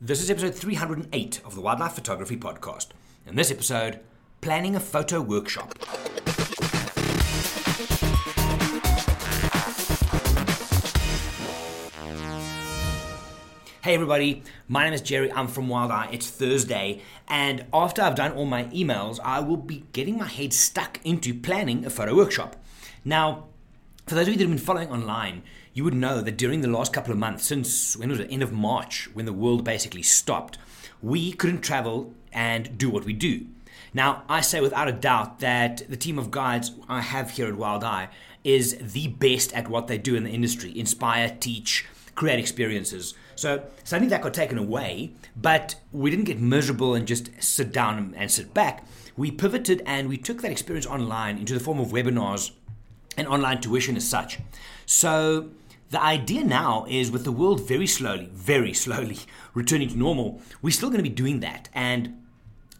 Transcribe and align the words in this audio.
This 0.00 0.22
is 0.22 0.30
episode 0.30 0.54
308 0.54 1.40
of 1.44 1.56
the 1.56 1.60
Wildlife 1.60 1.94
Photography 1.94 2.36
Podcast. 2.36 2.90
In 3.26 3.34
this 3.34 3.50
episode, 3.50 3.98
planning 4.40 4.76
a 4.76 4.80
photo 4.80 5.20
workshop. 5.20 5.74
Hey 13.82 13.94
everybody, 13.94 14.44
my 14.68 14.84
name 14.84 14.92
is 14.92 15.00
Gerry. 15.00 15.32
I'm 15.32 15.48
from 15.48 15.68
Wild 15.68 15.90
Eye. 15.90 16.10
It's 16.12 16.30
Thursday, 16.30 17.02
and 17.26 17.66
after 17.74 18.00
I've 18.00 18.14
done 18.14 18.30
all 18.34 18.46
my 18.46 18.66
emails, 18.66 19.18
I 19.24 19.40
will 19.40 19.56
be 19.56 19.82
getting 19.92 20.16
my 20.16 20.28
head 20.28 20.52
stuck 20.52 21.00
into 21.04 21.34
planning 21.34 21.84
a 21.84 21.90
photo 21.90 22.14
workshop. 22.14 22.54
Now, 23.04 23.48
for 24.06 24.14
those 24.14 24.28
of 24.28 24.34
you 24.34 24.38
that 24.38 24.44
have 24.44 24.50
been 24.50 24.64
following 24.64 24.90
online, 24.92 25.42
you 25.78 25.84
would 25.84 25.94
know 25.94 26.20
that 26.20 26.36
during 26.36 26.60
the 26.60 26.66
last 26.66 26.92
couple 26.92 27.12
of 27.12 27.18
months, 27.18 27.44
since 27.44 27.96
when 27.96 28.08
was 28.08 28.18
it, 28.18 28.26
end 28.32 28.42
of 28.42 28.50
March, 28.50 29.08
when 29.14 29.26
the 29.26 29.32
world 29.32 29.62
basically 29.62 30.02
stopped, 30.02 30.58
we 31.00 31.30
couldn't 31.30 31.60
travel 31.60 32.12
and 32.32 32.76
do 32.76 32.90
what 32.90 33.04
we 33.04 33.12
do. 33.12 33.46
Now, 33.94 34.24
I 34.28 34.40
say 34.40 34.60
without 34.60 34.88
a 34.88 34.92
doubt 34.92 35.38
that 35.38 35.88
the 35.88 35.96
team 35.96 36.18
of 36.18 36.32
guides 36.32 36.72
I 36.88 37.00
have 37.00 37.30
here 37.30 37.46
at 37.46 37.54
Wild 37.54 37.84
Eye 37.84 38.08
is 38.42 38.76
the 38.80 39.06
best 39.06 39.52
at 39.52 39.68
what 39.68 39.86
they 39.86 39.98
do 39.98 40.16
in 40.16 40.24
the 40.24 40.30
industry 40.30 40.76
inspire, 40.76 41.36
teach, 41.38 41.86
create 42.16 42.40
experiences. 42.40 43.14
So 43.36 43.62
suddenly 43.84 44.10
that 44.10 44.22
got 44.22 44.34
taken 44.34 44.58
away, 44.58 45.12
but 45.36 45.76
we 45.92 46.10
didn't 46.10 46.24
get 46.24 46.40
miserable 46.40 46.96
and 46.96 47.06
just 47.06 47.30
sit 47.40 47.70
down 47.70 48.16
and 48.16 48.28
sit 48.32 48.52
back. 48.52 48.84
We 49.16 49.30
pivoted 49.30 49.84
and 49.86 50.08
we 50.08 50.16
took 50.16 50.42
that 50.42 50.50
experience 50.50 50.86
online 50.86 51.38
into 51.38 51.54
the 51.54 51.60
form 51.60 51.78
of 51.78 51.90
webinars 51.90 52.50
and 53.16 53.28
online 53.28 53.60
tuition 53.60 53.96
as 53.96 54.08
such. 54.08 54.40
So 54.84 55.50
the 55.90 56.02
idea 56.02 56.44
now 56.44 56.84
is 56.88 57.10
with 57.10 57.24
the 57.24 57.32
world 57.32 57.66
very 57.66 57.86
slowly, 57.86 58.30
very 58.32 58.72
slowly 58.74 59.18
returning 59.54 59.88
to 59.88 59.96
normal, 59.96 60.40
we're 60.60 60.70
still 60.70 60.90
going 60.90 61.02
to 61.02 61.08
be 61.08 61.14
doing 61.14 61.40
that. 61.40 61.68
And 61.72 62.22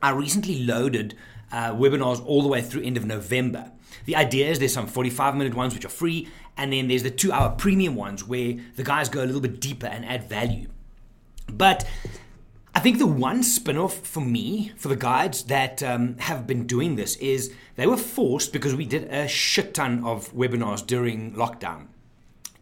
I 0.03 0.11
recently 0.11 0.64
loaded 0.64 1.17
uh, 1.51 1.73
webinars 1.73 2.25
all 2.25 2.42
the 2.42 2.48
way 2.48 2.61
through 2.61 2.83
end 2.83 2.97
of 2.97 3.06
November. 3.06 3.73
The 4.05 4.17
idea 4.17 4.48
is 4.48 4.59
there's 4.59 4.75
some 4.75 4.86
45 4.86 5.36
minute 5.36 5.55
ones 5.55 5.75
which 5.75 5.84
are 5.84 5.91
free, 5.91 6.29
and 6.56 6.73
then 6.73 6.89
there's 6.89 7.03
the 7.03 7.11
two 7.11 7.33
hour 7.33 7.51
premium 7.51 7.95
ones 7.95 8.25
where 8.25 8.56
the 8.77 8.83
guys 8.83 9.09
go 9.09 9.23
a 9.23 9.27
little 9.27 9.41
bit 9.41 9.61
deeper 9.61 9.86
and 9.86 10.05
add 10.05 10.29
value. 10.29 10.69
But 11.51 11.86
I 12.75 12.81
think 12.81 12.98
the 12.98 13.06
one 13.06 13.42
spin 13.42 13.79
off 13.79 14.06
for 14.06 14.20
me, 14.20 14.73
for 14.77 14.89
the 14.89 14.97
guides 14.97 15.45
that 15.45 15.83
um, 15.83 16.19
have 16.19 16.47
been 16.47 16.67
doing 16.67 16.97
this, 16.97 17.17
is 17.17 17.53
they 17.77 17.86
were 17.86 17.97
forced 17.97 18.53
because 18.53 18.75
we 18.75 18.84
did 18.84 19.05
a 19.05 19.27
shit 19.27 19.75
ton 19.75 20.05
of 20.05 20.33
webinars 20.34 20.86
during 20.86 21.33
lockdown. 21.33 21.86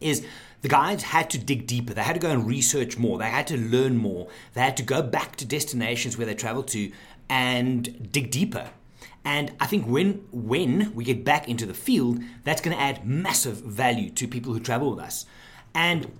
Is 0.01 0.27
the 0.63 0.69
guides 0.69 1.05
had 1.05 1.31
to 1.31 1.39
dig 1.39 1.67
deeper. 1.67 1.95
They 1.95 2.03
had 2.03 2.15
to 2.15 2.21
go 2.21 2.31
and 2.31 2.47
research 2.47 2.99
more. 2.99 3.19
They 3.19 3.31
had 3.31 3.47
to 3.49 3.57
learn 3.57 3.97
more. 3.97 4.29
They 4.55 4.61
had 4.61 4.77
to 4.79 4.83
go 4.83 5.03
back 5.03 5.37
to 5.37 5.45
destinations 5.45 6.17
where 6.19 6.27
they 6.27 6.35
traveled 6.35 6.69
to 6.69 6.91
and 7.29 8.11
dig 8.13 8.31
deeper. 8.31 8.71
And 9.25 9.53
I 9.59 9.67
think 9.67 9.87
when 9.87 10.25
when 10.31 10.95
we 10.95 11.05
get 11.05 11.25
back 11.25 11.49
into 11.49 11.67
the 11.67 11.75
field, 11.75 12.21
that's 12.45 12.61
going 12.61 12.77
to 12.77 12.83
add 12.83 13.07
massive 13.07 13.57
value 13.57 14.11
to 14.11 14.29
people 14.29 14.53
who 14.53 14.61
travel 14.61 14.91
with 14.91 15.05
us. 15.05 15.27
And 15.75 16.11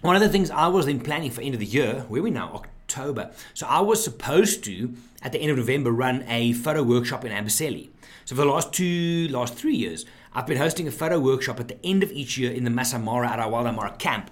one 0.00 0.16
of 0.16 0.22
the 0.22 0.28
things 0.28 0.50
I 0.50 0.66
was 0.68 0.86
then 0.86 1.00
planning 1.00 1.30
for 1.30 1.40
end 1.40 1.54
of 1.54 1.60
the 1.60 1.66
year, 1.66 2.04
where 2.08 2.22
we 2.22 2.30
now 2.30 2.52
October. 2.54 3.30
So 3.54 3.66
I 3.66 3.80
was 3.80 4.02
supposed 4.02 4.64
to 4.64 4.94
at 5.22 5.32
the 5.32 5.38
end 5.40 5.50
of 5.50 5.56
November 5.56 5.90
run 5.90 6.24
a 6.28 6.52
photo 6.52 6.82
workshop 6.82 7.24
in 7.24 7.32
Amboseli. 7.32 7.90
So 8.24 8.34
for 8.36 8.42
the 8.42 8.48
last 8.48 8.72
two, 8.72 9.28
last 9.28 9.54
three 9.54 9.74
years, 9.74 10.04
I've 10.34 10.46
been 10.46 10.58
hosting 10.58 10.86
a 10.86 10.90
photo 10.90 11.18
workshop 11.18 11.58
at 11.58 11.68
the 11.68 11.84
end 11.84 12.02
of 12.02 12.12
each 12.12 12.38
year 12.38 12.52
in 12.52 12.64
the 12.64 12.70
Masamara 12.70 13.74
Mara 13.74 13.96
camp, 13.98 14.30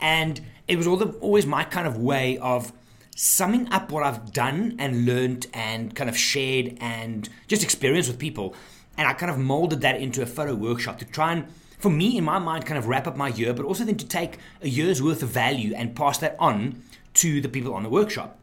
and 0.00 0.40
it 0.68 0.76
was 0.76 0.86
the, 0.86 1.16
always 1.20 1.46
my 1.46 1.64
kind 1.64 1.86
of 1.86 1.96
way 1.96 2.38
of 2.38 2.72
summing 3.14 3.72
up 3.72 3.90
what 3.90 4.02
I've 4.02 4.32
done 4.32 4.76
and 4.78 5.06
learned 5.06 5.46
and 5.54 5.94
kind 5.96 6.10
of 6.10 6.18
shared 6.18 6.76
and 6.80 7.28
just 7.48 7.62
experienced 7.62 8.10
with 8.10 8.18
people. 8.18 8.54
And 8.98 9.08
I 9.08 9.14
kind 9.14 9.30
of 9.30 9.38
molded 9.38 9.80
that 9.80 10.00
into 10.00 10.22
a 10.22 10.26
photo 10.26 10.54
workshop 10.54 10.98
to 10.98 11.04
try 11.06 11.32
and, 11.32 11.46
for 11.78 11.90
me, 11.90 12.18
in 12.18 12.24
my 12.24 12.38
mind, 12.38 12.66
kind 12.66 12.78
of 12.78 12.88
wrap 12.88 13.06
up 13.06 13.16
my 13.16 13.28
year, 13.28 13.54
but 13.54 13.64
also 13.64 13.84
then 13.84 13.96
to 13.96 14.06
take 14.06 14.38
a 14.60 14.68
year's 14.68 15.02
worth 15.02 15.22
of 15.22 15.30
value 15.30 15.74
and 15.74 15.96
pass 15.96 16.18
that 16.18 16.36
on 16.38 16.82
to 17.14 17.40
the 17.40 17.48
people 17.48 17.72
on 17.72 17.82
the 17.82 17.88
workshop. 17.88 18.38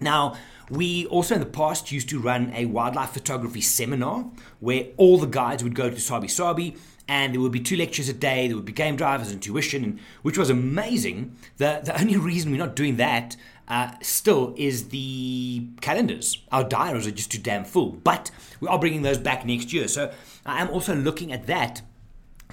Now, 0.00 0.36
we 0.70 1.06
also 1.06 1.34
in 1.34 1.40
the 1.40 1.46
past 1.46 1.92
used 1.92 2.08
to 2.10 2.18
run 2.18 2.52
a 2.54 2.66
wildlife 2.66 3.10
photography 3.10 3.60
seminar 3.60 4.26
where 4.60 4.86
all 4.96 5.18
the 5.18 5.26
guides 5.26 5.62
would 5.62 5.74
go 5.74 5.90
to 5.90 6.00
Sabi 6.00 6.28
Sabi 6.28 6.76
and 7.06 7.34
there 7.34 7.40
would 7.40 7.52
be 7.52 7.60
two 7.60 7.76
lectures 7.76 8.08
a 8.08 8.14
day, 8.14 8.46
there 8.46 8.56
would 8.56 8.64
be 8.64 8.72
game 8.72 8.96
drivers 8.96 9.30
and 9.30 9.42
tuition, 9.42 9.84
and, 9.84 10.00
which 10.22 10.38
was 10.38 10.48
amazing. 10.48 11.36
The, 11.58 11.80
the 11.84 11.98
only 12.00 12.16
reason 12.16 12.50
we're 12.50 12.58
not 12.58 12.76
doing 12.76 12.96
that 12.96 13.36
uh, 13.68 13.92
still 14.00 14.54
is 14.56 14.88
the 14.88 15.66
calendars. 15.80 16.42
Our 16.50 16.64
diaries 16.64 17.06
are 17.06 17.10
just 17.10 17.30
too 17.30 17.38
damn 17.38 17.64
full, 17.64 17.92
but 17.92 18.30
we 18.60 18.68
are 18.68 18.78
bringing 18.78 19.02
those 19.02 19.18
back 19.18 19.44
next 19.44 19.72
year. 19.72 19.88
So 19.88 20.12
I 20.46 20.60
am 20.60 20.70
also 20.70 20.94
looking 20.94 21.32
at 21.32 21.46
that 21.46 21.82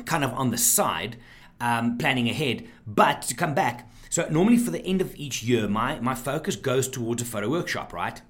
kind 0.05 0.23
of 0.23 0.33
on 0.33 0.51
the 0.51 0.57
side, 0.57 1.17
um, 1.61 1.97
planning 1.97 2.29
ahead. 2.29 2.67
But 2.85 3.21
to 3.23 3.35
come 3.35 3.53
back, 3.53 3.89
so 4.09 4.27
normally 4.29 4.57
for 4.57 4.71
the 4.71 4.85
end 4.85 4.99
of 4.99 5.15
each 5.15 5.43
year, 5.43 5.69
my, 5.69 5.99
my 6.01 6.15
focus 6.15 6.57
goes 6.57 6.89
towards 6.89 7.21
a 7.21 7.25
photo 7.25 7.49
workshop, 7.49 7.93
right? 7.93 8.21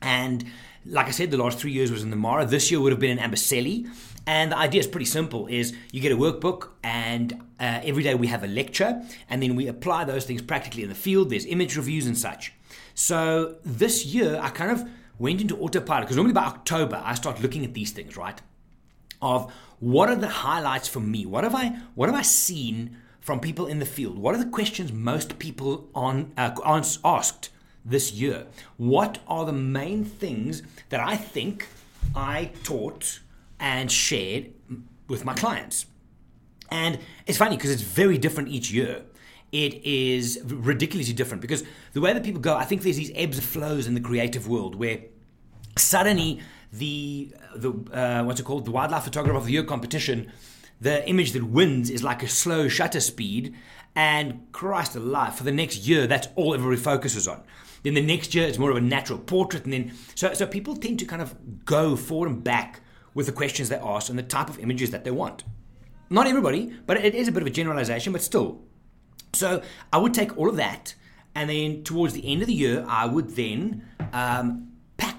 And 0.00 0.44
like 0.84 1.06
I 1.06 1.10
said, 1.10 1.30
the 1.30 1.36
last 1.36 1.60
three 1.60 1.70
years 1.70 1.92
was 1.92 2.02
in 2.02 2.10
the 2.10 2.16
Mara. 2.16 2.44
This 2.44 2.70
year 2.70 2.80
would 2.80 2.90
have 2.90 2.98
been 2.98 3.16
in 3.16 3.30
Amboseli. 3.30 3.88
And 4.26 4.52
the 4.52 4.58
idea 4.58 4.80
is 4.80 4.86
pretty 4.86 5.06
simple: 5.06 5.46
is 5.48 5.74
you 5.90 6.00
get 6.00 6.12
a 6.12 6.16
workbook, 6.16 6.68
and 6.82 7.32
uh, 7.58 7.80
every 7.84 8.02
day 8.02 8.14
we 8.14 8.28
have 8.28 8.44
a 8.44 8.46
lecture, 8.46 9.02
and 9.28 9.42
then 9.42 9.56
we 9.56 9.66
apply 9.66 10.04
those 10.04 10.24
things 10.24 10.42
practically 10.42 10.82
in 10.84 10.88
the 10.88 10.94
field. 10.94 11.30
There's 11.30 11.46
image 11.46 11.76
reviews 11.76 12.06
and 12.06 12.16
such. 12.16 12.52
So 12.94 13.56
this 13.64 14.06
year, 14.06 14.38
I 14.40 14.50
kind 14.50 14.70
of 14.70 14.88
went 15.18 15.40
into 15.40 15.56
autopilot 15.58 16.04
because 16.04 16.16
normally 16.16 16.34
by 16.34 16.44
October 16.44 17.00
I 17.04 17.14
start 17.14 17.40
looking 17.40 17.64
at 17.64 17.74
these 17.74 17.90
things, 17.90 18.16
right? 18.16 18.40
Of 19.20 19.52
what 19.82 20.08
are 20.08 20.14
the 20.14 20.28
highlights 20.28 20.86
for 20.86 21.00
me? 21.00 21.26
What 21.26 21.42
have 21.42 21.56
I 21.56 21.76
what 21.96 22.08
have 22.08 22.14
I 22.14 22.22
seen 22.22 22.96
from 23.20 23.40
people 23.40 23.66
in 23.66 23.80
the 23.80 23.84
field? 23.84 24.16
What 24.16 24.32
are 24.32 24.38
the 24.38 24.48
questions 24.48 24.92
most 24.92 25.40
people 25.40 25.88
on 25.92 26.32
uh, 26.38 26.52
asked 27.04 27.50
this 27.84 28.12
year? 28.12 28.46
What 28.76 29.18
are 29.26 29.44
the 29.44 29.52
main 29.52 30.04
things 30.04 30.62
that 30.90 31.00
I 31.00 31.16
think 31.16 31.66
I 32.14 32.52
taught 32.62 33.18
and 33.58 33.90
shared 33.90 34.52
with 35.08 35.24
my 35.24 35.34
clients? 35.34 35.86
And 36.70 37.00
it's 37.26 37.38
funny 37.38 37.56
because 37.56 37.72
it's 37.72 37.82
very 37.82 38.18
different 38.18 38.50
each 38.50 38.70
year. 38.70 39.02
It 39.50 39.84
is 39.84 40.40
ridiculously 40.46 41.12
different 41.12 41.40
because 41.40 41.64
the 41.92 42.00
way 42.00 42.12
that 42.12 42.22
people 42.22 42.40
go, 42.40 42.54
I 42.54 42.64
think 42.64 42.82
there's 42.82 42.96
these 42.96 43.10
ebbs 43.16 43.36
and 43.36 43.44
flows 43.44 43.88
in 43.88 43.94
the 43.94 44.00
creative 44.00 44.46
world 44.46 44.76
where 44.76 45.00
suddenly 45.76 46.40
the 46.72 47.34
the 47.54 47.70
uh, 47.92 48.24
what's 48.24 48.40
it 48.40 48.44
called 48.44 48.64
the 48.64 48.70
wildlife 48.70 49.04
photographer 49.04 49.36
of 49.36 49.46
the 49.46 49.52
year 49.52 49.62
competition 49.62 50.32
the 50.82 51.08
image 51.08 51.30
that 51.30 51.44
wins 51.44 51.90
is 51.90 52.02
like 52.02 52.24
a 52.24 52.28
slow 52.28 52.66
shutter 52.66 52.98
speed, 52.98 53.54
and 53.94 54.50
Christ 54.50 54.96
alive, 54.96 55.36
for 55.36 55.44
the 55.44 55.52
next 55.52 55.86
year, 55.86 56.08
that's 56.08 56.26
all 56.34 56.54
everybody 56.54 56.80
focuses 56.80 57.28
on. 57.28 57.44
Then 57.84 57.94
the 57.94 58.02
next 58.02 58.34
year, 58.34 58.48
it's 58.48 58.58
more 58.58 58.72
of 58.72 58.76
a 58.76 58.80
natural 58.80 59.20
portrait, 59.20 59.62
and 59.62 59.72
then 59.72 59.92
so 60.16 60.34
so 60.34 60.44
people 60.44 60.74
tend 60.74 60.98
to 60.98 61.04
kind 61.04 61.22
of 61.22 61.64
go 61.64 61.94
forward 61.94 62.30
and 62.30 62.42
back 62.42 62.80
with 63.14 63.26
the 63.26 63.32
questions 63.32 63.68
they 63.68 63.76
ask 63.76 64.10
and 64.10 64.18
the 64.18 64.24
type 64.24 64.48
of 64.48 64.58
images 64.58 64.90
that 64.90 65.04
they 65.04 65.12
want. 65.12 65.44
Not 66.10 66.26
everybody, 66.26 66.74
but 66.84 66.96
it 66.96 67.14
is 67.14 67.28
a 67.28 67.32
bit 67.32 67.42
of 67.42 67.46
a 67.46 67.50
generalization, 67.50 68.12
but 68.12 68.22
still. 68.22 68.62
So 69.34 69.62
I 69.92 69.98
would 69.98 70.14
take 70.14 70.36
all 70.36 70.48
of 70.48 70.56
that, 70.56 70.96
and 71.36 71.48
then 71.48 71.84
towards 71.84 72.12
the 72.12 72.26
end 72.26 72.42
of 72.42 72.48
the 72.48 72.54
year, 72.54 72.84
I 72.88 73.06
would 73.06 73.36
then 73.36 73.86
um, 74.12 74.71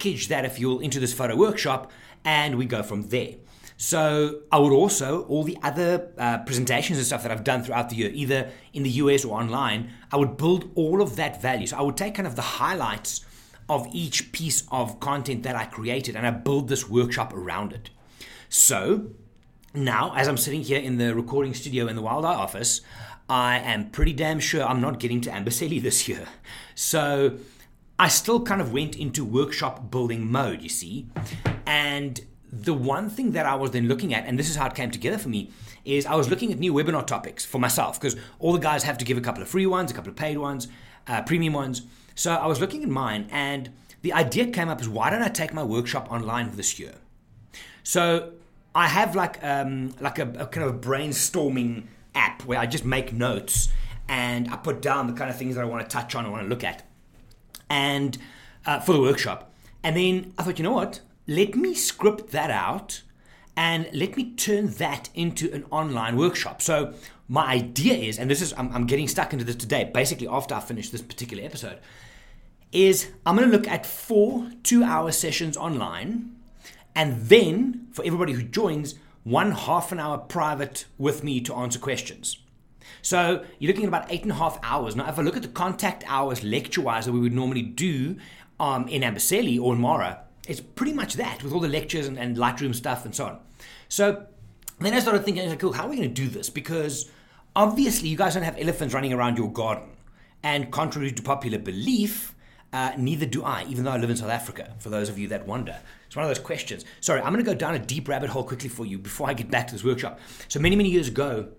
package 0.04 0.28
that, 0.28 0.44
if 0.44 0.60
you 0.60 0.68
will, 0.68 0.80
into 0.80 1.00
this 1.00 1.14
photo 1.14 1.36
workshop, 1.36 1.90
and 2.26 2.58
we 2.58 2.66
go 2.66 2.84
from 2.84 3.04
there. 3.04 3.36
So 3.78 4.42
I 4.52 4.60
would 4.60 4.74
also 4.74 5.24
all 5.24 5.44
the 5.44 5.58
other 5.64 6.12
uh, 6.18 6.40
presentations 6.40 6.98
and 6.98 7.08
stuff 7.08 7.24
that 7.24 7.32
I've 7.32 7.44
done 7.44 7.64
throughout 7.64 7.90
the 7.90 7.96
year, 7.96 8.12
either 8.14 8.52
in 8.74 8.84
the 8.84 8.90
US 9.02 9.24
or 9.26 9.40
online, 9.40 9.92
I 10.12 10.18
would 10.18 10.36
build 10.38 10.72
all 10.76 11.02
of 11.02 11.16
that 11.16 11.42
value. 11.42 11.68
So 11.68 11.78
I 11.78 11.82
would 11.82 11.98
take 11.98 12.16
kind 12.16 12.28
of 12.28 12.36
the 12.36 12.50
highlights 12.60 13.26
of 13.70 13.88
each 13.94 14.32
piece 14.32 14.64
of 14.72 15.00
content 15.00 15.44
that 15.44 15.56
I 15.56 15.66
created 15.66 16.16
and 16.16 16.28
I 16.28 16.32
build 16.32 16.68
this 16.68 16.90
workshop 16.90 17.34
around 17.34 17.72
it. 17.74 17.90
So 18.50 19.08
now, 19.74 20.14
as 20.16 20.28
I'm 20.28 20.38
sitting 20.38 20.64
here 20.64 20.80
in 20.80 20.98
the 20.98 21.16
recording 21.16 21.54
studio 21.54 21.88
in 21.88 21.96
the 21.96 22.02
Wild 22.02 22.26
Eye 22.26 22.36
office, 22.36 22.82
I 23.30 23.60
am 23.60 23.90
pretty 23.90 24.14
damn 24.14 24.40
sure 24.40 24.64
I'm 24.64 24.82
not 24.82 25.00
getting 25.00 25.22
to 25.22 25.30
Amboseli 25.30 25.82
this 25.82 26.08
year. 26.08 26.28
So 26.76 27.38
I 28.00 28.08
still 28.08 28.42
kind 28.42 28.62
of 28.62 28.74
went 28.74 28.96
into 28.96 29.24
workshop 29.24 29.92
building 29.92 30.32
mode, 30.32 30.62
you 30.62 30.70
see. 30.70 31.08
And 31.66 32.20
the 32.52 32.74
one 32.74 33.10
thing 33.10 33.32
that 33.32 33.46
I 33.46 33.56
was 33.56 33.72
then 33.72 33.88
looking 33.88 34.14
at, 34.14 34.26
and 34.26 34.38
this 34.38 34.50
is 34.50 34.56
how 34.56 34.68
it 34.68 34.76
came 34.76 34.92
together 34.92 35.18
for 35.18 35.30
me, 35.30 35.52
is 35.86 36.06
I 36.06 36.16
was 36.16 36.30
looking 36.30 36.52
at 36.52 36.60
new 36.60 36.74
webinar 36.74 37.06
topics 37.06 37.46
for 37.46 37.60
myself 37.60 38.00
because 38.00 38.16
all 38.40 38.54
the 38.54 38.60
guys 38.60 38.84
have 38.84 38.98
to 39.00 39.06
give 39.06 39.18
a 39.18 39.22
couple 39.22 39.42
of 39.42 39.50
free 39.50 39.66
ones, 39.66 39.92
a 39.92 39.94
couple 39.94 40.10
of 40.10 40.16
paid 40.16 40.38
ones, 40.38 40.68
uh, 41.08 41.22
premium 41.24 41.54
ones. 41.54 41.84
So 42.16 42.34
I 42.34 42.48
was 42.48 42.60
looking 42.60 42.84
at 42.84 42.90
mine, 42.90 43.28
and 43.32 43.72
the 44.02 44.14
idea 44.14 44.48
came 44.48 44.70
up 44.70 44.82
is 44.82 44.88
why 44.88 45.10
don't 45.10 45.24
I 45.24 45.30
take 45.30 45.54
my 45.54 45.64
workshop 45.64 46.12
online 46.12 46.52
this 46.56 46.80
year? 46.80 46.96
So 47.84 48.34
I 48.76 48.88
have 48.88 49.16
like 49.16 49.44
um, 49.44 49.94
like 50.00 50.20
a, 50.20 50.30
a 50.38 50.48
kind 50.48 50.68
of 50.68 50.82
brainstorming 50.82 51.86
app 52.16 52.46
where 52.46 52.60
I 52.60 52.66
just 52.66 52.86
make 52.86 53.14
notes 53.14 53.70
and 54.08 54.50
I 54.50 54.58
put 54.58 54.82
down 54.82 55.08
the 55.08 55.14
kind 55.14 55.30
of 55.30 55.38
things 55.38 55.56
that 55.56 55.62
I 55.62 55.66
want 55.66 55.88
to 55.88 55.92
touch 55.92 56.16
on, 56.16 56.26
I 56.26 56.30
want 56.30 56.44
to 56.44 56.50
look 56.50 56.64
at. 56.64 56.86
And 57.74 58.18
uh, 58.68 58.80
for 58.80 58.94
the 58.94 59.02
workshop. 59.02 59.52
And 59.82 59.98
then 59.98 60.34
I 60.38 60.44
thought, 60.44 60.60
you 60.60 60.64
know 60.64 60.78
what? 60.82 61.02
Let 61.28 61.56
me 61.56 61.74
script 61.74 62.32
that 62.32 62.52
out 62.52 63.02
and 63.58 63.90
let 63.94 64.16
me 64.16 64.32
turn 64.48 64.68
that 64.84 65.10
into 65.14 65.52
an 65.54 65.66
online 65.72 66.16
workshop. 66.16 66.62
So 66.62 66.94
my 67.28 67.46
idea 67.62 67.96
is, 67.96 68.20
and 68.20 68.30
this 68.30 68.42
is 68.42 68.54
I'm, 68.58 68.70
I'm 68.76 68.86
getting 68.86 69.08
stuck 69.08 69.34
into 69.34 69.46
this 69.46 69.56
today, 69.56 69.90
basically 70.02 70.28
after 70.28 70.56
I 70.56 70.60
finish 70.60 70.90
this 70.90 71.02
particular 71.02 71.44
episode, 71.44 71.80
is 72.72 73.12
I'm 73.26 73.36
going 73.38 73.50
to 73.50 73.56
look 73.56 73.68
at 73.68 73.86
four 73.86 74.50
two-hour 74.64 75.12
sessions 75.12 75.56
online, 75.58 76.36
and 76.96 77.10
then 77.34 77.88
for 77.92 78.04
everybody 78.06 78.34
who 78.34 78.44
joins, 78.44 78.96
one 79.24 79.52
half 79.52 79.92
an 79.92 80.00
hour 80.00 80.18
private 80.18 80.86
with 80.98 81.24
me 81.24 81.40
to 81.42 81.54
answer 81.54 81.80
questions. 81.80 82.38
So 83.02 83.44
you're 83.60 83.70
looking 83.70 83.84
at 83.84 83.90
about 83.90 84.12
eight 84.12 84.24
and 84.24 84.32
a 84.32 84.36
half 84.36 84.60
hours. 84.64 84.96
Now, 84.96 85.10
if 85.10 85.20
I 85.20 85.22
look 85.22 85.36
at 85.36 85.42
the 85.42 85.48
contact 85.48 86.04
hours 86.08 86.44
lecture-wise 86.44 87.06
that 87.06 87.12
we 87.12 87.20
would 87.20 87.34
normally 87.34 87.62
do 87.62 88.18
um, 88.60 88.88
in 88.88 89.02
Amboseli 89.02 89.60
or 89.60 89.74
in 89.74 89.82
Mara, 89.82 90.22
it's 90.48 90.60
pretty 90.60 90.94
much 90.94 91.14
that 91.16 91.44
with 91.44 91.54
all 91.54 91.60
the 91.60 91.68
lectures 91.68 92.08
and, 92.08 92.18
and 92.18 92.38
Lightroom 92.38 92.76
stuff 92.76 93.06
and 93.06 93.16
so 93.16 93.26
on. 93.26 93.40
So 93.90 94.26
then 94.80 94.94
I 94.94 95.00
started 95.00 95.24
thinking, 95.24 95.48
okay, 95.48 95.58
cool, 95.58 95.74
how 95.74 95.86
are 95.86 95.90
we 95.90 95.96
going 95.96 96.14
to 96.14 96.22
do 96.22 96.28
this? 96.28 96.50
Because 96.50 97.10
obviously 97.56 98.10
you 98.10 98.18
guys 98.18 98.34
don't 98.34 98.44
have 98.44 98.58
elephants 98.60 98.94
running 98.94 99.14
around 99.14 99.38
your 99.38 99.52
garden. 99.52 99.90
And 100.42 100.72
contrary 100.72 101.12
to 101.12 101.24
popular 101.24 101.58
belief, 101.58 102.36
uh, 102.74 102.92
neither 102.98 103.26
do 103.26 103.44
I, 103.44 103.66
even 103.70 103.86
though 103.86 103.92
I 103.92 103.98
live 103.98 104.10
in 104.10 104.18
South 104.18 104.32
Africa, 104.32 104.74
for 104.80 104.90
those 104.90 105.08
of 105.08 105.18
you 105.18 105.28
that 105.30 105.48
wonder. 105.48 105.80
It's 106.08 106.16
one 106.16 106.26
of 106.26 106.30
those 106.30 106.44
questions. 106.44 106.84
Sorry, 107.00 107.22
I'm 107.22 107.32
going 107.32 107.46
to 107.46 107.50
go 107.50 107.56
down 107.58 107.76
a 107.76 107.80
deep 107.80 108.10
rabbit 108.10 108.30
hole 108.32 108.44
quickly 108.44 108.68
for 108.68 108.86
you 108.86 108.98
before 108.98 109.30
I 109.30 109.34
get 109.34 109.50
back 109.50 109.68
to 109.68 109.74
this 109.74 109.84
workshop. 109.84 110.20
So 110.48 110.60
many, 110.60 110.76
many 110.76 110.90
years 110.90 111.08
ago, 111.08 111.50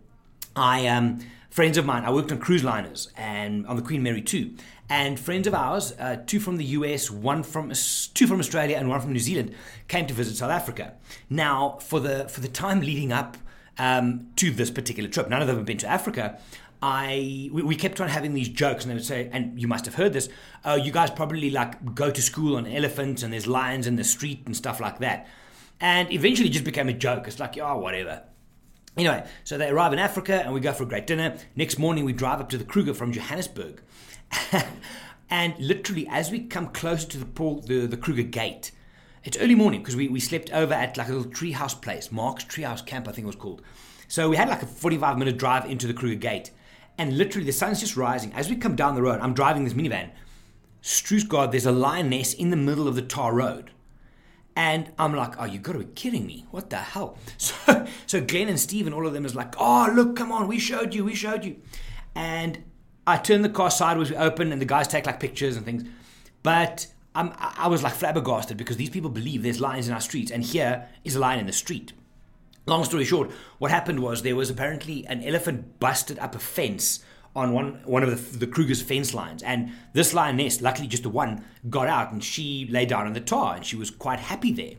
I 0.57 0.87
um, 0.87 1.21
friends 1.51 1.79
of 1.79 1.87
mine, 1.87 2.05
I 2.05 2.13
worked 2.13 2.33
on 2.33 2.39
cruise 2.39 2.65
liners 2.65 3.11
and 3.17 3.67
on 3.67 3.77
the 3.77 3.83
Queen 3.83 4.03
Mary 4.03 4.23
2. 4.23 4.55
And 4.89 5.19
friends 5.19 5.47
of 5.47 5.55
ours, 5.55 5.95
uh, 5.99 6.17
two 6.27 6.41
from 6.41 6.59
the 6.59 6.65
US, 6.67 7.11
one 7.11 7.43
from 7.43 7.73
two 8.13 8.27
from 8.27 8.39
Australia, 8.39 8.77
and 8.77 8.89
one 8.89 9.01
from 9.01 9.13
New 9.13 9.19
Zealand, 9.19 9.55
came 9.89 10.07
to 10.07 10.15
visit 10.15 10.37
South 10.37 10.51
Africa. 10.51 10.93
Now, 11.31 11.79
for 11.81 12.01
the 12.01 12.29
for 12.29 12.41
the 12.41 12.49
time 12.49 12.81
leading 12.81 13.11
up 13.11 13.39
um, 13.79 14.29
to 14.37 14.51
this 14.51 14.71
particular 14.71 15.09
trip, 15.09 15.31
none 15.31 15.41
of 15.41 15.47
them 15.49 15.57
have 15.57 15.65
been 15.65 15.79
to 15.79 15.87
Africa. 15.87 16.39
I 16.83 17.49
we, 17.51 17.63
we, 17.63 17.77
kept 17.77 17.99
on 18.03 18.09
having 18.09 18.35
these 18.35 18.51
jokes, 18.51 18.85
and 18.85 18.91
they 18.91 18.95
would 18.95 19.07
say, 19.07 19.31
and 19.33 19.59
you 19.59 19.67
must 19.67 19.87
have 19.87 19.95
heard 19.95 20.13
this. 20.13 20.29
Oh, 20.67 20.75
you 20.75 20.93
guys 20.93 21.11
probably 21.11 21.51
like 21.51 21.95
go 21.95 22.11
to 22.11 22.21
school 22.21 22.57
on 22.57 22.67
elephants, 22.67 23.23
and 23.23 23.33
there's 23.33 23.47
lions 23.47 23.87
in 23.87 23.97
the 23.97 24.05
street 24.05 24.43
and 24.45 24.55
stuff 24.55 24.81
like 24.81 24.99
that. 24.99 25.27
And 25.81 26.13
eventually, 26.13 26.51
it 26.51 26.53
just 26.53 26.65
became 26.67 26.91
a 26.91 26.93
joke. 26.93 27.27
It's 27.27 27.41
like, 27.41 27.57
oh, 27.57 27.79
whatever. 27.79 28.23
Anyway, 28.97 29.27
so 29.43 29.59
they 29.59 29.69
arrive 29.69 29.93
in 29.93 29.99
Africa, 29.99 30.43
and 30.45 30.55
we 30.55 30.61
go 30.61 30.73
for 30.73 30.85
a 30.85 30.87
great 30.87 31.07
dinner. 31.07 31.37
Next 31.57 31.79
morning, 31.79 32.05
we 32.05 32.13
drive 32.13 32.41
up 32.41 32.49
to 32.51 32.59
the 32.59 32.65
Kruger 32.65 32.95
from 32.95 33.13
Johannesburg, 33.13 33.83
and 35.31 35.55
literally, 35.59 36.07
as 36.09 36.31
we 36.31 36.45
come 36.45 36.69
closer 36.69 37.09
to 37.09 37.19
the 37.19 37.27
Paul, 37.27 37.61
the, 37.61 37.87
the 37.87 37.97
Kruger 37.97 38.23
gate, 38.23 38.71
it's 39.25 39.39
early 39.39 39.55
morning 39.55 39.81
because 39.81 39.97
we, 39.97 40.09
we 40.09 40.21
slept 40.21 40.51
over 40.53 40.75
at 40.75 40.97
like 40.97 41.09
a 41.09 41.13
little 41.13 41.31
treehouse 41.31 41.81
place, 41.81 42.13
Marc's 42.13 42.45
Treehouse 42.45 42.85
Camp, 42.85 43.09
I 43.09 43.13
think 43.13 43.25
it 43.25 43.27
was 43.27 43.37
called. 43.37 43.63
So 44.07 44.29
we 44.29 44.37
had 44.37 44.49
like 44.49 44.63
a 44.63 44.67
45 44.67 45.19
minute 45.19 45.39
drive 45.39 45.65
into 45.65 45.87
the 45.87 45.95
Kruger 45.95 46.15
gate. 46.15 46.51
And 46.97 47.19
literally, 47.19 47.47
the 47.47 47.53
sun's 47.53 47.81
just 47.81 47.97
rising. 47.97 48.33
As 48.35 48.49
we 48.49 48.57
come 48.57 48.77
down 48.77 48.95
the 48.95 49.03
road, 49.03 49.21
I'm 49.21 49.35
driving 49.35 49.65
this 49.65 49.73
minivan. 49.73 50.11
Struce 50.83 51.27
God, 51.27 51.51
there's 51.51 51.67
a 51.67 51.73
lioness 51.73 52.35
in 52.35 52.51
the 52.51 52.57
middle 52.57 52.87
of 52.87 52.95
the 52.95 53.03
tar 53.03 53.35
road. 53.35 53.71
And 54.57 54.93
I'm 54.99 55.15
like, 55.15 55.35
oh, 55.41 55.45
you 55.45 55.59
got 55.59 55.73
to 55.73 55.81
be 55.81 55.87
kidding 55.87 56.27
me. 56.27 56.47
What 56.51 56.71
the 56.71 56.77
hell? 56.77 57.19
So, 57.39 57.87
so 58.07 58.21
Glenn 58.21 58.49
and 58.49 58.61
Steve 58.61 58.87
and 58.87 58.95
all 58.95 59.07
of 59.07 59.13
them 59.13 59.27
is 59.27 59.35
like, 59.35 59.55
oh, 59.59 59.91
look, 59.93 60.17
come 60.17 60.31
on, 60.31 60.47
we 60.47 60.59
showed 60.59 60.95
you, 60.95 61.05
we 61.05 61.15
showed 61.15 61.45
you. 61.45 61.57
And 62.15 62.63
I 63.07 63.17
turn 63.17 63.43
the 63.43 63.49
car 63.49 63.71
sideways, 63.71 64.11
we 64.11 64.17
open, 64.17 64.53
and 64.53 64.61
the 64.61 64.67
guys 64.67 64.89
take 64.89 65.07
like 65.07 65.21
pictures 65.21 65.57
and 65.57 65.67
things. 65.67 65.85
But 66.43 66.87
I'm, 67.15 67.33
I 67.39 67.69
was 67.69 67.83
like 67.83 67.95
flabbergasted 67.95 68.57
because 68.57 68.77
these 68.77 68.91
people 68.91 69.11
believe 69.11 69.43
there's 69.43 69.61
lions 69.61 69.89
in 69.89 69.95
our 69.95 70.01
streets, 70.01 70.31
and 70.31 70.43
here 70.43 70.89
is 71.05 71.17
a 71.17 71.21
lion 71.21 71.41
in 71.41 71.47
the 71.47 71.53
street. 71.53 71.93
Long 72.67 72.85
story 72.85 73.05
short, 73.05 73.31
what 73.59 73.71
happened 73.71 74.01
was 74.01 74.23
there 74.23 74.37
was 74.37 74.49
apparently 74.51 75.07
an 75.07 75.23
elephant 75.23 75.79
busted 75.81 76.19
up 76.19 76.35
a 76.35 76.39
fence 76.39 77.05
on 77.35 77.53
one 77.53 77.81
one 77.85 78.03
of 78.03 78.11
the, 78.11 78.39
the 78.39 78.47
Kruger's 78.47 78.83
fence 78.83 79.15
lines, 79.15 79.43
and 79.43 79.73
this 79.93 80.15
lioness, 80.15 80.61
luckily 80.61 80.87
just 80.87 81.03
the 81.03 81.09
one, 81.09 81.45
got 81.69 81.89
out 81.89 82.13
and 82.13 82.23
she 82.23 82.67
lay 82.71 82.87
down 82.87 83.07
on 83.07 83.13
the 83.13 83.21
tar, 83.21 83.57
and 83.57 83.65
she 83.65 83.77
was 83.77 83.91
quite 83.91 84.21
happy 84.21 84.53
there. 84.53 84.75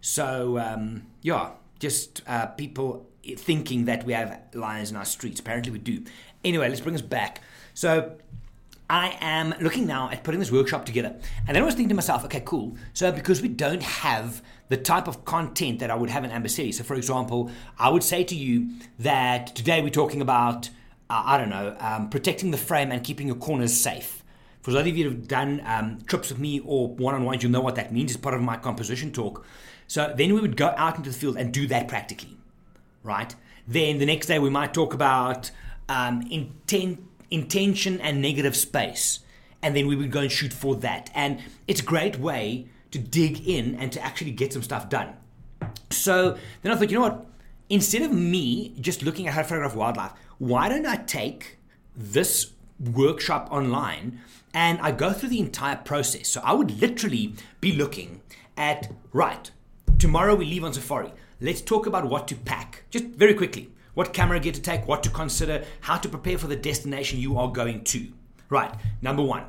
So 0.00 0.58
um, 0.58 1.06
yeah, 1.22 1.50
just 1.78 2.22
uh, 2.26 2.46
people 2.46 3.06
thinking 3.36 3.84
that 3.84 4.04
we 4.04 4.12
have 4.14 4.40
lions 4.54 4.90
in 4.90 4.96
our 4.96 5.04
streets. 5.04 5.40
Apparently 5.40 5.72
we 5.72 5.78
do. 5.78 6.04
Anyway, 6.42 6.68
let's 6.68 6.80
bring 6.80 6.94
us 6.94 7.02
back. 7.02 7.42
So 7.74 8.16
I 8.88 9.16
am 9.20 9.54
looking 9.60 9.86
now 9.86 10.10
at 10.10 10.24
putting 10.24 10.40
this 10.40 10.50
workshop 10.50 10.84
together. 10.84 11.14
And 11.46 11.54
then 11.54 11.62
I 11.62 11.66
was 11.66 11.74
thinking 11.74 11.90
to 11.90 11.94
myself, 11.94 12.24
okay, 12.24 12.42
cool. 12.44 12.76
So 12.92 13.12
because 13.12 13.40
we 13.40 13.48
don't 13.48 13.82
have 13.82 14.42
the 14.68 14.76
type 14.76 15.06
of 15.06 15.24
content 15.24 15.78
that 15.80 15.90
I 15.90 15.94
would 15.94 16.10
have 16.10 16.24
in 16.24 16.30
Amboseli. 16.30 16.72
So 16.72 16.82
for 16.82 16.94
example, 16.94 17.50
I 17.78 17.90
would 17.90 18.02
say 18.02 18.24
to 18.24 18.34
you 18.34 18.70
that 18.98 19.54
today 19.54 19.82
we're 19.82 19.90
talking 19.90 20.20
about, 20.20 20.70
uh, 21.10 21.22
I 21.26 21.36
don't 21.36 21.50
know, 21.50 21.76
um, 21.80 22.08
protecting 22.08 22.52
the 22.52 22.56
frame 22.56 22.92
and 22.92 23.02
keeping 23.04 23.26
your 23.26 23.36
corners 23.36 23.78
safe. 23.78 24.22
For 24.62 24.70
those 24.72 24.86
of 24.86 24.96
you 24.96 25.04
who 25.04 25.10
have 25.10 25.28
done 25.28 25.62
um, 25.66 25.98
trips 26.06 26.30
with 26.30 26.38
me 26.38 26.60
or 26.60 26.88
one-on-ones, 26.88 27.42
you'll 27.42 27.52
know 27.52 27.60
what 27.60 27.74
that 27.74 27.92
means. 27.92 28.12
It's 28.12 28.20
part 28.20 28.34
of 28.34 28.42
my 28.42 28.56
composition 28.56 29.10
talk. 29.10 29.44
So 29.86 30.14
then 30.16 30.34
we 30.34 30.40
would 30.40 30.56
go 30.56 30.72
out 30.76 30.96
into 30.96 31.10
the 31.10 31.16
field 31.16 31.36
and 31.36 31.52
do 31.52 31.66
that 31.66 31.88
practically, 31.88 32.36
right? 33.02 33.34
Then 33.66 33.98
the 33.98 34.06
next 34.06 34.26
day 34.26 34.38
we 34.38 34.50
might 34.50 34.72
talk 34.72 34.94
about 34.94 35.50
um, 35.88 36.22
intent 36.30 37.00
intention 37.30 38.00
and 38.00 38.20
negative 38.20 38.56
space. 38.56 39.20
And 39.62 39.76
then 39.76 39.86
we 39.86 39.96
would 39.96 40.10
go 40.10 40.20
and 40.20 40.32
shoot 40.32 40.52
for 40.52 40.74
that. 40.76 41.10
And 41.14 41.40
it's 41.68 41.80
a 41.80 41.84
great 41.84 42.18
way 42.18 42.66
to 42.90 42.98
dig 42.98 43.46
in 43.46 43.76
and 43.76 43.92
to 43.92 44.00
actually 44.00 44.32
get 44.32 44.52
some 44.52 44.62
stuff 44.62 44.88
done. 44.88 45.14
So 45.90 46.36
then 46.62 46.72
I 46.72 46.76
thought, 46.76 46.90
you 46.90 46.96
know 46.96 47.02
what? 47.02 47.26
Instead 47.68 48.02
of 48.02 48.12
me 48.12 48.74
just 48.80 49.02
looking 49.02 49.28
at 49.28 49.34
how 49.34 49.42
to 49.42 49.48
photograph 49.48 49.76
wildlife, 49.76 50.12
why 50.38 50.68
don't 50.68 50.86
I 50.86 50.96
take 51.10 51.58
this 51.96 52.52
workshop 52.78 53.48
online 53.50 54.20
and 54.54 54.78
I 54.80 54.92
go 54.92 55.12
through 55.12 55.30
the 55.30 55.40
entire 55.40 55.76
process? 55.76 56.28
So 56.28 56.40
I 56.44 56.52
would 56.52 56.80
literally 56.80 57.34
be 57.60 57.72
looking 57.72 58.22
at, 58.56 58.90
right, 59.12 59.50
tomorrow 59.98 60.36
we 60.36 60.44
leave 60.44 60.64
on 60.64 60.72
safari. 60.72 61.12
Let's 61.40 61.62
talk 61.62 61.86
about 61.86 62.08
what 62.08 62.28
to 62.28 62.36
pack, 62.36 62.84
just 62.90 63.06
very 63.06 63.34
quickly 63.34 63.70
what 63.94 64.12
camera 64.12 64.38
gear 64.40 64.52
to 64.52 64.60
take, 64.60 64.86
what 64.86 65.02
to 65.02 65.10
consider, 65.10 65.64
how 65.80 65.96
to 65.96 66.08
prepare 66.08 66.38
for 66.38 66.46
the 66.46 66.56
destination 66.56 67.18
you 67.18 67.36
are 67.36 67.50
going 67.50 67.82
to. 67.84 68.06
Right, 68.48 68.72
number 69.02 69.22
one. 69.22 69.44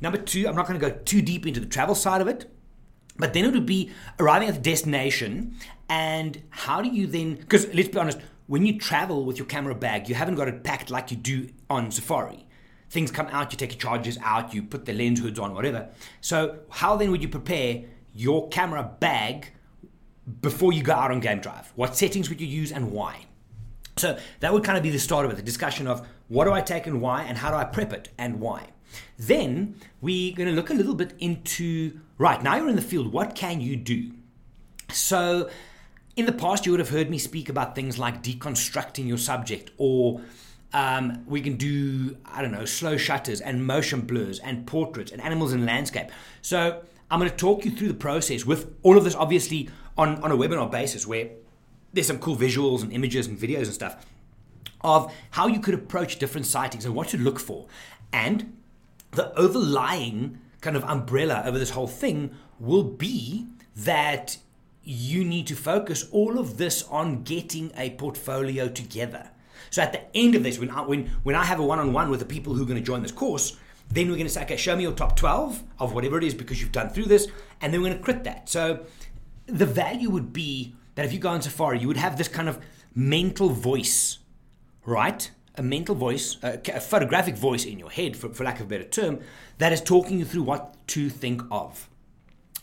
Number 0.00 0.18
two, 0.18 0.46
I'm 0.46 0.54
not 0.54 0.66
going 0.66 0.78
to 0.78 0.90
go 0.90 0.96
too 1.04 1.22
deep 1.22 1.46
into 1.46 1.60
the 1.60 1.66
travel 1.66 1.94
side 1.94 2.20
of 2.20 2.28
it, 2.28 2.50
but 3.18 3.32
then 3.32 3.44
it 3.44 3.52
would 3.52 3.66
be 3.66 3.90
arriving 4.18 4.48
at 4.48 4.54
the 4.54 4.60
destination 4.60 5.56
and 5.88 6.42
how 6.50 6.82
do 6.82 6.88
you 6.88 7.06
then, 7.06 7.34
because 7.34 7.72
let's 7.74 7.88
be 7.88 7.98
honest, 7.98 8.18
when 8.46 8.66
you 8.66 8.78
travel 8.78 9.24
with 9.24 9.38
your 9.38 9.46
camera 9.46 9.74
bag, 9.74 10.08
you 10.08 10.14
haven't 10.14 10.36
got 10.36 10.48
it 10.48 10.62
packed 10.62 10.90
like 10.90 11.10
you 11.10 11.16
do 11.16 11.48
on 11.68 11.90
safari. 11.90 12.46
Things 12.90 13.10
come 13.10 13.26
out, 13.28 13.52
you 13.52 13.58
take 13.58 13.72
your 13.72 13.80
charges 13.80 14.18
out, 14.22 14.54
you 14.54 14.62
put 14.62 14.84
the 14.84 14.92
lens 14.92 15.20
hoods 15.20 15.38
on, 15.38 15.54
whatever. 15.54 15.88
So, 16.20 16.60
how 16.70 16.96
then 16.96 17.10
would 17.10 17.22
you 17.22 17.28
prepare 17.28 17.82
your 18.14 18.48
camera 18.48 18.88
bag 19.00 19.50
before 20.40 20.72
you 20.72 20.82
go 20.82 20.92
out 20.92 21.10
on 21.10 21.20
game 21.20 21.40
drive? 21.40 21.72
What 21.74 21.96
settings 21.96 22.28
would 22.28 22.40
you 22.40 22.46
use 22.46 22.70
and 22.70 22.92
why? 22.92 23.26
So 23.96 24.18
that 24.40 24.52
would 24.52 24.62
kind 24.62 24.76
of 24.76 24.84
be 24.84 24.90
the 24.90 24.98
start 24.98 25.24
of 25.24 25.32
it, 25.32 25.36
the 25.36 25.42
discussion 25.42 25.86
of 25.86 26.06
what 26.28 26.44
do 26.44 26.52
I 26.52 26.60
take 26.60 26.86
and 26.86 27.00
why, 27.00 27.22
and 27.22 27.38
how 27.38 27.50
do 27.50 27.56
I 27.56 27.64
prep 27.64 27.92
it 27.92 28.10
and 28.18 28.40
why. 28.40 28.68
Then 29.18 29.76
we're 30.00 30.34
going 30.34 30.48
to 30.48 30.54
look 30.54 30.70
a 30.70 30.74
little 30.74 30.94
bit 30.94 31.14
into 31.18 31.98
right 32.18 32.42
now 32.42 32.56
you're 32.56 32.68
in 32.68 32.76
the 32.76 32.82
field, 32.82 33.12
what 33.12 33.34
can 33.34 33.60
you 33.60 33.76
do? 33.76 34.12
So 34.92 35.50
in 36.16 36.26
the 36.26 36.32
past, 36.32 36.64
you 36.64 36.72
would 36.72 36.80
have 36.80 36.88
heard 36.88 37.10
me 37.10 37.18
speak 37.18 37.48
about 37.48 37.74
things 37.74 37.98
like 37.98 38.22
deconstructing 38.22 39.06
your 39.06 39.18
subject, 39.18 39.70
or 39.76 40.22
um, 40.72 41.24
we 41.26 41.40
can 41.40 41.56
do, 41.56 42.16
I 42.24 42.42
don't 42.42 42.52
know, 42.52 42.64
slow 42.64 42.96
shutters 42.96 43.40
and 43.40 43.66
motion 43.66 44.00
blurs 44.00 44.38
and 44.38 44.66
portraits 44.66 45.12
and 45.12 45.20
animals 45.20 45.52
in 45.52 45.66
landscape. 45.66 46.10
So 46.40 46.82
I'm 47.10 47.18
going 47.18 47.30
to 47.30 47.36
talk 47.36 47.64
you 47.64 47.70
through 47.70 47.88
the 47.88 47.94
process 47.94 48.44
with 48.44 48.74
all 48.82 48.96
of 48.96 49.04
this, 49.04 49.14
obviously, 49.14 49.68
on, 49.98 50.22
on 50.22 50.32
a 50.32 50.36
webinar 50.36 50.70
basis 50.70 51.06
where 51.06 51.30
there's 51.92 52.06
some 52.06 52.18
cool 52.18 52.36
visuals 52.36 52.82
and 52.82 52.92
images 52.92 53.26
and 53.26 53.38
videos 53.38 53.64
and 53.64 53.74
stuff 53.74 54.06
of 54.82 55.12
how 55.30 55.46
you 55.46 55.60
could 55.60 55.74
approach 55.74 56.18
different 56.18 56.46
sightings 56.46 56.84
and 56.84 56.94
what 56.94 57.08
to 57.08 57.18
look 57.18 57.38
for. 57.38 57.66
And 58.12 58.56
the 59.12 59.36
overlying 59.38 60.38
kind 60.66 60.76
of 60.76 60.82
umbrella 60.82 61.44
over 61.46 61.60
this 61.60 61.70
whole 61.70 61.86
thing 61.86 62.34
will 62.58 62.82
be 62.82 63.46
that 63.76 64.36
you 64.82 65.24
need 65.24 65.46
to 65.46 65.54
focus 65.54 66.08
all 66.10 66.40
of 66.40 66.56
this 66.56 66.82
on 66.90 67.22
getting 67.22 67.70
a 67.76 67.90
portfolio 67.90 68.66
together. 68.66 69.30
So 69.70 69.80
at 69.82 69.92
the 69.92 70.00
end 70.12 70.34
of 70.34 70.42
this, 70.42 70.58
when 70.58 70.70
I, 70.70 70.80
when, 70.80 71.06
when 71.22 71.36
I 71.36 71.44
have 71.44 71.60
a 71.60 71.62
one-on-one 71.62 72.10
with 72.10 72.18
the 72.18 72.26
people 72.26 72.52
who 72.54 72.64
are 72.64 72.66
going 72.66 72.80
to 72.80 72.84
join 72.84 73.00
this 73.00 73.12
course, 73.12 73.56
then 73.92 74.08
we're 74.08 74.16
going 74.16 74.26
to 74.26 74.32
say, 74.32 74.42
okay, 74.42 74.56
show 74.56 74.74
me 74.74 74.82
your 74.82 74.92
top 74.92 75.14
12 75.14 75.62
of 75.78 75.92
whatever 75.92 76.18
it 76.18 76.24
is 76.24 76.34
because 76.34 76.60
you've 76.60 76.72
done 76.72 76.88
through 76.90 77.04
this, 77.04 77.28
and 77.60 77.72
then 77.72 77.80
we're 77.80 77.90
going 77.90 77.98
to 77.98 78.04
crit 78.04 78.24
that. 78.24 78.48
So 78.48 78.84
the 79.46 79.66
value 79.66 80.10
would 80.10 80.32
be 80.32 80.74
that 80.96 81.04
if 81.04 81.12
you 81.12 81.20
go 81.20 81.28
on 81.28 81.42
safari, 81.42 81.78
you 81.78 81.86
would 81.86 81.96
have 81.96 82.18
this 82.18 82.26
kind 82.26 82.48
of 82.48 82.58
mental 82.92 83.50
voice, 83.50 84.18
right? 84.84 85.30
A 85.56 85.62
mental 85.62 85.94
voice, 85.94 86.36
a, 86.42 86.60
a 86.74 86.80
photographic 86.80 87.36
voice 87.36 87.64
in 87.64 87.78
your 87.78 87.90
head, 87.90 88.16
for, 88.16 88.28
for 88.30 88.44
lack 88.44 88.60
of 88.60 88.66
a 88.66 88.68
better 88.68 88.84
term, 88.84 89.20
that 89.58 89.72
is 89.72 89.80
talking 89.80 90.18
you 90.18 90.24
through 90.24 90.42
what 90.42 90.74
to 90.88 91.08
think 91.08 91.42
of. 91.50 91.88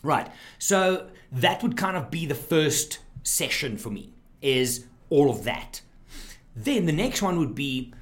Right. 0.02 0.28
So 0.58 1.08
that 1.32 1.62
would 1.62 1.76
kind 1.76 1.96
of 1.96 2.10
be 2.10 2.26
the 2.26 2.34
first 2.34 2.98
session 3.22 3.78
for 3.78 3.90
me, 3.90 4.12
is 4.42 4.84
all 5.10 5.30
of 5.30 5.44
that. 5.44 5.80
Then 6.54 6.86
the 6.86 6.92
next 6.92 7.22
one 7.22 7.38
would 7.38 7.54
be 7.54 7.92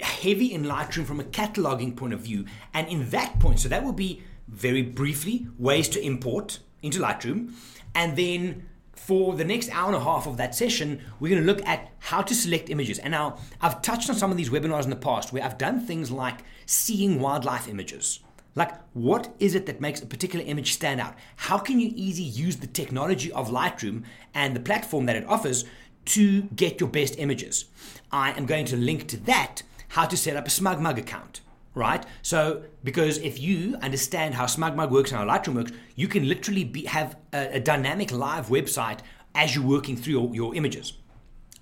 heavy 0.00 0.52
in 0.52 0.64
Lightroom 0.64 1.06
from 1.06 1.20
a 1.20 1.24
cataloging 1.24 1.96
point 1.96 2.12
of 2.12 2.20
view. 2.20 2.44
And 2.74 2.88
in 2.88 3.10
that 3.10 3.38
point, 3.38 3.60
so 3.60 3.68
that 3.68 3.84
would 3.84 3.96
be 3.96 4.22
very 4.48 4.82
briefly 4.82 5.46
ways 5.58 5.88
to 5.90 6.00
import 6.00 6.60
into 6.82 7.00
Lightroom. 7.00 7.52
And 7.94 8.16
then 8.16 8.68
for 9.06 9.36
the 9.36 9.44
next 9.44 9.70
hour 9.70 9.86
and 9.86 9.94
a 9.94 10.00
half 10.00 10.26
of 10.26 10.36
that 10.36 10.52
session, 10.52 11.00
we're 11.20 11.28
going 11.28 11.40
to 11.40 11.46
look 11.46 11.64
at 11.64 11.92
how 12.00 12.22
to 12.22 12.34
select 12.34 12.68
images. 12.70 12.98
And 12.98 13.12
now 13.12 13.38
I've 13.60 13.80
touched 13.80 14.10
on 14.10 14.16
some 14.16 14.32
of 14.32 14.36
these 14.36 14.50
webinars 14.50 14.82
in 14.82 14.90
the 14.90 14.96
past 14.96 15.32
where 15.32 15.44
I've 15.44 15.58
done 15.58 15.78
things 15.78 16.10
like 16.10 16.40
seeing 16.66 17.20
wildlife 17.20 17.68
images. 17.68 18.18
Like, 18.56 18.72
what 18.94 19.32
is 19.38 19.54
it 19.54 19.66
that 19.66 19.80
makes 19.80 20.02
a 20.02 20.06
particular 20.06 20.44
image 20.44 20.72
stand 20.72 21.00
out? 21.00 21.14
How 21.36 21.56
can 21.56 21.78
you 21.78 21.92
easily 21.94 22.26
use 22.26 22.56
the 22.56 22.66
technology 22.66 23.30
of 23.30 23.48
Lightroom 23.48 24.02
and 24.34 24.56
the 24.56 24.60
platform 24.60 25.06
that 25.06 25.14
it 25.14 25.28
offers 25.28 25.64
to 26.06 26.42
get 26.56 26.80
your 26.80 26.88
best 26.88 27.16
images? 27.16 27.66
I 28.10 28.32
am 28.32 28.44
going 28.44 28.64
to 28.66 28.76
link 28.76 29.06
to 29.08 29.18
that 29.18 29.62
how 29.90 30.06
to 30.06 30.16
set 30.16 30.36
up 30.36 30.48
a 30.48 30.50
SmugMug 30.50 30.98
account 30.98 31.42
right? 31.76 32.04
So, 32.22 32.62
because 32.82 33.18
if 33.18 33.38
you 33.38 33.76
understand 33.82 34.34
how 34.34 34.46
SmugMug 34.46 34.90
works 34.90 35.12
and 35.12 35.20
how 35.20 35.26
Lightroom 35.26 35.54
works, 35.54 35.72
you 35.94 36.08
can 36.08 36.26
literally 36.26 36.64
be, 36.64 36.86
have 36.86 37.16
a, 37.32 37.56
a, 37.56 37.60
dynamic 37.60 38.10
live 38.10 38.46
website 38.46 39.00
as 39.34 39.54
you're 39.54 39.64
working 39.64 39.94
through 39.94 40.14
your, 40.14 40.34
your 40.34 40.54
images. 40.54 40.94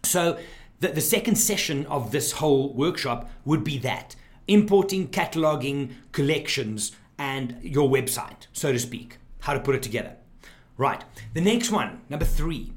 So, 0.04 0.38
the, 0.80 0.88
the 0.88 1.00
second 1.00 1.35
session 1.35 1.85
of 1.87 2.12
this 2.12 2.33
whole 2.33 2.73
workshop 2.73 3.28
would 3.44 3.64
be 3.64 3.76
that 3.78 4.14
importing, 4.47 5.09
cataloging, 5.09 5.94
collections, 6.12 6.92
and 7.18 7.59
your 7.61 7.88
website, 7.88 8.47
so 8.52 8.73
to 8.73 8.78
speak, 8.78 9.18
how 9.40 9.52
to 9.52 9.61
put 9.61 9.75
it 9.75 9.83
together. 9.83 10.16
Right. 10.76 11.02
The 11.33 11.40
next 11.40 11.71
one, 11.71 12.02
number 12.09 12.25
three, 12.25 12.73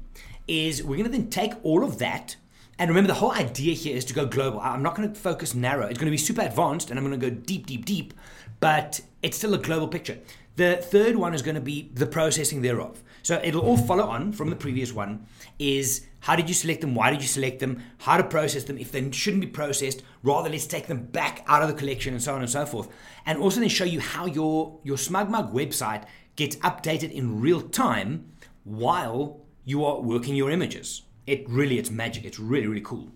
is 0.48 0.82
we're 0.82 1.04
to 1.04 1.08
then 1.08 1.30
take 1.30 1.52
all 1.62 1.84
of 1.84 1.98
that 1.98 2.36
and 2.78 2.88
remember, 2.88 3.08
the 3.08 3.14
whole 3.14 3.32
idea 3.32 3.74
here 3.74 3.96
is 3.96 4.04
to 4.06 4.14
go 4.14 4.24
global. 4.24 4.60
I'm 4.60 4.82
not 4.82 4.94
going 4.94 5.12
to 5.12 5.18
focus 5.18 5.52
narrow. 5.52 5.86
It's 5.86 5.98
going 5.98 6.06
to 6.06 6.12
be 6.12 6.16
super 6.16 6.42
advanced 6.42 6.90
and 6.90 6.98
I'm 6.98 7.04
going 7.04 7.18
to 7.18 7.30
go 7.30 7.34
deep, 7.34 7.66
deep, 7.66 7.84
deep, 7.84 8.14
but 8.60 9.00
it's 9.20 9.36
still 9.36 9.54
a 9.54 9.58
global 9.58 9.88
picture. 9.88 10.18
The 10.54 10.76
third 10.76 11.16
one 11.16 11.34
is 11.34 11.42
going 11.42 11.56
to 11.56 11.60
be 11.60 11.90
the 11.94 12.06
processing 12.06 12.62
thereof. 12.62 13.02
So 13.22 13.40
it'll 13.42 13.62
all 13.62 13.76
follow 13.76 14.04
on 14.04 14.32
from 14.32 14.50
the 14.50 14.56
previous 14.56 14.92
one 14.92 15.26
is 15.58 16.06
how 16.20 16.36
did 16.36 16.48
you 16.48 16.54
select 16.54 16.80
them? 16.80 16.94
Why 16.94 17.10
did 17.10 17.20
you 17.20 17.28
select 17.28 17.58
them? 17.58 17.82
How 17.98 18.16
to 18.16 18.24
process 18.24 18.64
them 18.64 18.78
if 18.78 18.92
they 18.92 19.10
shouldn't 19.10 19.40
be 19.40 19.48
processed? 19.48 20.02
Rather, 20.22 20.48
let's 20.48 20.66
take 20.66 20.86
them 20.86 21.04
back 21.04 21.44
out 21.48 21.62
of 21.62 21.68
the 21.68 21.74
collection 21.74 22.14
and 22.14 22.22
so 22.22 22.34
on 22.34 22.42
and 22.42 22.50
so 22.50 22.64
forth. 22.64 22.88
And 23.26 23.38
also 23.38 23.58
then 23.60 23.68
show 23.68 23.84
you 23.84 24.00
how 24.00 24.26
your, 24.26 24.78
your 24.84 24.96
SmugMug 24.96 25.52
website 25.52 26.04
gets 26.36 26.56
updated 26.56 27.10
in 27.10 27.40
real 27.40 27.60
time 27.60 28.32
while 28.62 29.40
you 29.64 29.84
are 29.84 30.00
working 30.00 30.36
your 30.36 30.50
images 30.50 31.02
it 31.28 31.48
really 31.48 31.78
it's 31.78 31.90
magic. 31.90 32.24
It's 32.24 32.38
really 32.38 32.66
really 32.66 32.80
cool. 32.80 33.08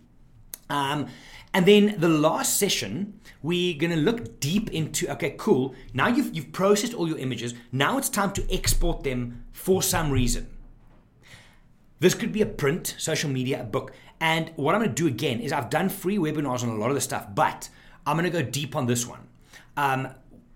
Um, 0.71 1.09
and 1.54 1.66
then 1.66 1.97
the 1.99 2.09
last 2.09 2.59
session, 2.59 3.21
we're 3.42 3.76
going 3.76 3.90
to 3.90 3.99
look 3.99 4.40
deep 4.40 4.71
into 4.71 5.11
okay, 5.12 5.35
cool. 5.37 5.75
Now 5.92 6.09
you've 6.09 6.35
you've 6.35 6.52
processed 6.52 6.95
all 6.95 7.09
your 7.09 7.19
images. 7.19 7.54
Now 7.71 7.99
it's 7.99 8.09
time 8.09 8.33
to 8.33 8.54
export 8.54 9.04
them 9.04 9.45
for 9.52 9.83
some 9.83 10.11
reason. 10.11 10.49
This 12.00 12.14
could 12.14 12.33
be 12.33 12.42
a 12.42 12.47
print, 12.47 12.97
social 12.99 13.31
media, 13.31 13.61
a 13.61 13.64
book. 13.64 13.92
And 14.21 14.52
what 14.57 14.75
I'm 14.75 14.81
going 14.81 14.95
to 14.95 15.02
do 15.02 15.07
again 15.07 15.40
is 15.40 15.52
I've 15.52 15.71
done 15.71 15.88
free 15.88 16.16
webinars 16.16 16.62
on 16.62 16.71
a 16.71 16.75
lot 16.75 16.88
of 16.88 16.95
the 16.95 17.00
stuff, 17.00 17.28
but 17.35 17.69
I'm 18.07 18.16
going 18.16 18.31
to 18.31 18.42
go 18.42 18.42
deep 18.42 18.75
on 18.75 18.87
this 18.87 19.07
one. 19.07 19.28
Um, 19.76 20.09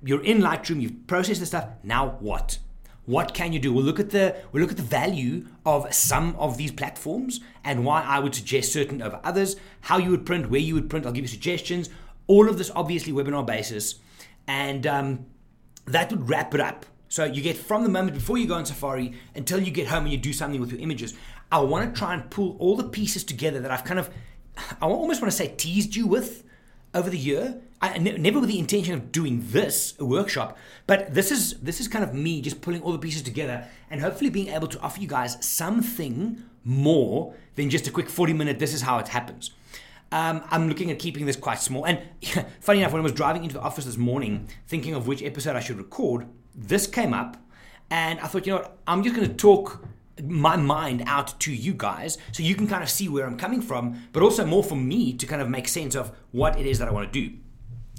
you're 0.03 0.25
in 0.25 0.41
Lightroom, 0.41 0.81
you've 0.81 1.07
processed 1.07 1.41
the 1.41 1.47
stuff. 1.47 1.69
Now 1.83 2.17
what? 2.21 2.59
What 3.07 3.35
can 3.35 3.53
you 3.53 3.61
do? 3.61 3.73
We'll 3.73 3.85
look 3.85 4.01
at 4.01 4.11
the 4.11 4.37
we'll 4.51 4.61
look 4.61 4.73
at 4.73 4.77
the 4.77 4.83
value 4.83 5.47
of 5.65 5.93
some 5.95 6.35
of 6.37 6.57
these 6.57 6.73
platforms 6.73 7.41
and 7.65 7.85
why 7.85 8.03
I 8.03 8.19
would 8.19 8.35
suggest 8.35 8.73
certain 8.73 9.01
over 9.01 9.21
others, 9.23 9.57
how 9.83 9.99
you 9.99 10.11
would 10.11 10.27
print, 10.27 10.51
where 10.51 10.61
you 10.61 10.75
would 10.75 10.91
print. 10.91 11.07
I'll 11.07 11.13
give 11.13 11.25
you 11.25 11.29
suggestions. 11.29 11.89
All 12.27 12.49
of 12.49 12.59
this 12.59 12.71
obviously 12.75 13.13
webinar 13.13 13.47
basis, 13.47 13.97
and 14.49 14.87
um, 14.87 15.27
that 15.87 16.11
would 16.11 16.29
wrap 16.29 16.53
it 16.55 16.61
up. 16.61 16.85
So 17.09 17.25
you 17.25 17.41
get 17.41 17.57
from 17.57 17.85
the 17.85 17.89
moment 17.89 18.15
before 18.15 18.37
you 18.37 18.49
go 18.49 18.55
on 18.55 18.67
Safari 18.67 19.13
until 19.35 19.61
you 19.61 19.71
get 19.71 19.87
home 19.87 20.03
and 20.05 20.13
you 20.13 20.19
do 20.19 20.33
something 20.33 20.61
with 20.61 20.73
your 20.73 20.81
images. 20.81 21.15
I 21.53 21.61
want 21.61 21.95
to 21.95 21.99
try 21.99 22.13
and 22.15 22.29
pull 22.29 22.57
all 22.59 22.77
the 22.77 22.89
pieces 22.89 23.23
together 23.23 23.61
that 23.61 23.71
I've 23.71 23.85
kind 23.85 24.01
of, 24.01 24.11
I 24.57 24.87
almost 24.87 25.23
want 25.23 25.31
to 25.31 25.37
say 25.37 25.55
teased 25.57 25.95
you 25.95 26.09
with 26.09 26.43
over 26.93 27.09
the 27.09 27.19
year. 27.19 27.61
I, 27.81 27.99
never 27.99 28.41
with 28.41 28.49
the 28.49 28.59
intention 28.59 28.95
of 28.95 29.13
doing 29.13 29.45
this 29.49 29.99
workshop, 29.99 30.57
but 30.87 31.13
this 31.13 31.31
is 31.31 31.55
this 31.61 31.81
is 31.81 31.89
kind 31.89 32.03
of 32.03 32.15
me 32.15 32.41
just 32.41 32.63
pulling 32.63 32.83
all 32.83 32.93
the 32.93 32.99
pieces 32.99 33.23
together 33.23 33.67
and 33.91 34.01
hopefully 34.01 34.31
being 34.31 34.49
able 34.49 34.67
to 34.69 34.81
offer 34.81 35.01
you 35.01 35.09
guys 35.09 35.37
something 35.45 36.43
more 36.65 37.35
than 37.55 37.69
just 37.69 37.87
a 37.87 37.91
quick 37.91 38.09
40 38.09 38.33
minute. 38.33 38.59
This 38.59 38.73
is 38.73 38.83
how 38.83 38.99
it 38.99 39.09
happens. 39.09 39.51
Um, 40.11 40.43
I'm 40.51 40.69
looking 40.69 40.91
at 40.91 40.99
keeping 40.99 41.27
this 41.27 41.37
quite 41.37 41.61
small. 41.61 41.85
And 41.85 42.01
funny 42.61 42.81
enough, 42.81 42.93
when 42.93 43.01
I 43.01 43.03
was 43.03 43.13
driving 43.13 43.43
into 43.43 43.55
the 43.55 43.61
office 43.61 43.85
this 43.85 43.97
morning, 43.97 44.49
thinking 44.67 44.95
of 44.95 45.07
which 45.07 45.23
episode 45.23 45.57
I 45.57 45.61
should 45.61 45.79
record, 45.79 46.27
this 46.55 46.87
came 46.87 47.13
up, 47.13 47.37
and 47.91 48.19
I 48.21 48.27
thought, 48.27 48.47
you 48.47 48.55
know 48.55 48.61
what, 48.61 48.79
I'm 48.87 49.03
just 49.03 49.15
going 49.15 49.29
to 49.29 49.35
talk 49.35 49.85
my 50.23 50.57
mind 50.57 51.03
out 51.07 51.39
to 51.41 51.53
you 51.53 51.75
guys 51.75 52.17
so 52.33 52.43
you 52.43 52.55
can 52.55 52.67
kind 52.67 52.83
of 52.83 52.89
see 52.89 53.09
where 53.09 53.27
I'm 53.27 53.37
coming 53.37 53.61
from, 53.61 54.03
but 54.13 54.23
also 54.23 54.47
more 54.47 54.65
for 54.65 54.77
me 54.77 55.13
to 55.13 55.27
kind 55.27 55.43
of 55.43 55.49
make 55.49 55.69
sense 55.69 55.95
of 55.95 56.11
what 56.31 56.59
it 56.59 56.67
is 56.67 56.79
that 56.79 56.89
I 56.89 56.91
want 56.91 57.13
to 57.13 57.21
do. 57.29 57.37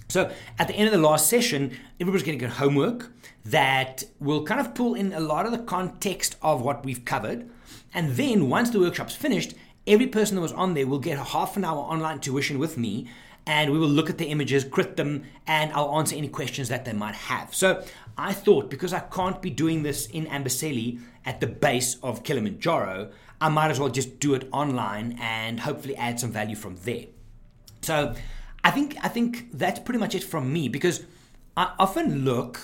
So 0.10 0.32
at 0.58 0.68
the 0.68 0.74
end 0.74 0.88
of 0.88 0.94
the 0.94 1.08
last 1.08 1.28
session, 1.28 1.78
everybody's 2.00 2.26
going 2.26 2.38
to 2.38 2.46
get 2.46 2.56
homework 2.56 3.12
that 3.46 4.04
will 4.20 4.44
kind 4.44 4.60
of 4.60 4.74
pull 4.74 4.94
in 4.94 5.14
a 5.14 5.20
lot 5.20 5.46
of 5.46 5.52
the 5.52 5.58
context 5.58 6.36
of 6.42 6.62
what 6.62 6.86
we've 6.86 7.04
covered. 7.06 7.50
And 7.94 8.12
then 8.12 8.50
once 8.50 8.70
the 8.70 8.80
workshop's 8.80 9.16
finished, 9.16 9.54
every 9.86 10.08
person 10.08 10.36
that 10.36 10.42
was 10.42 10.52
on 10.54 10.74
there 10.74 10.88
will 10.88 11.00
get 11.00 11.18
a 11.18 11.24
half 11.24 11.58
an 11.58 11.66
hour 11.66 11.80
online 11.80 12.20
tuition 12.20 12.60
with 12.60 12.78
me 12.78 13.10
and 13.46 13.72
we 13.72 13.80
will 13.80 13.88
look 13.88 14.10
at 14.10 14.18
the 14.18 14.26
images, 14.26 14.66
crit 14.66 14.98
them, 14.98 15.24
and 15.48 15.72
I'll 15.72 15.98
answer 15.98 16.16
any 16.16 16.28
questions 16.28 16.68
that 16.68 16.84
they 16.84 16.92
might 16.92 17.16
have. 17.16 17.56
So 17.56 17.84
I 18.18 18.34
thought 18.34 18.70
because 18.70 18.92
I 18.92 19.00
can't 19.00 19.42
be 19.42 19.50
doing 19.50 19.84
this 19.84 20.08
in 20.08 20.26
Amboseli 20.26 21.00
at 21.26 21.40
the 21.40 21.48
base 21.48 21.96
of 22.04 22.24
Kilimanjaro, 22.24 23.10
I 23.40 23.50
might 23.50 23.72
as 23.72 23.80
well 23.80 23.90
just 23.90 24.20
do 24.20 24.34
it 24.34 24.50
online 24.52 25.18
and 25.22 25.62
hopefully 25.62 25.96
add 25.96 26.20
some 26.20 26.32
value 26.32 26.58
from 26.58 26.76
there. 26.84 27.06
So 27.82 28.16
I 28.68 28.72
think 28.72 28.98
I 29.02 29.08
think 29.08 29.48
that's 29.54 29.80
pretty 29.80 29.98
much 29.98 30.14
it 30.14 30.26
from 30.26 30.52
me 30.52 30.68
because 30.68 31.06
I 31.56 31.74
often 31.80 32.26
look 32.26 32.60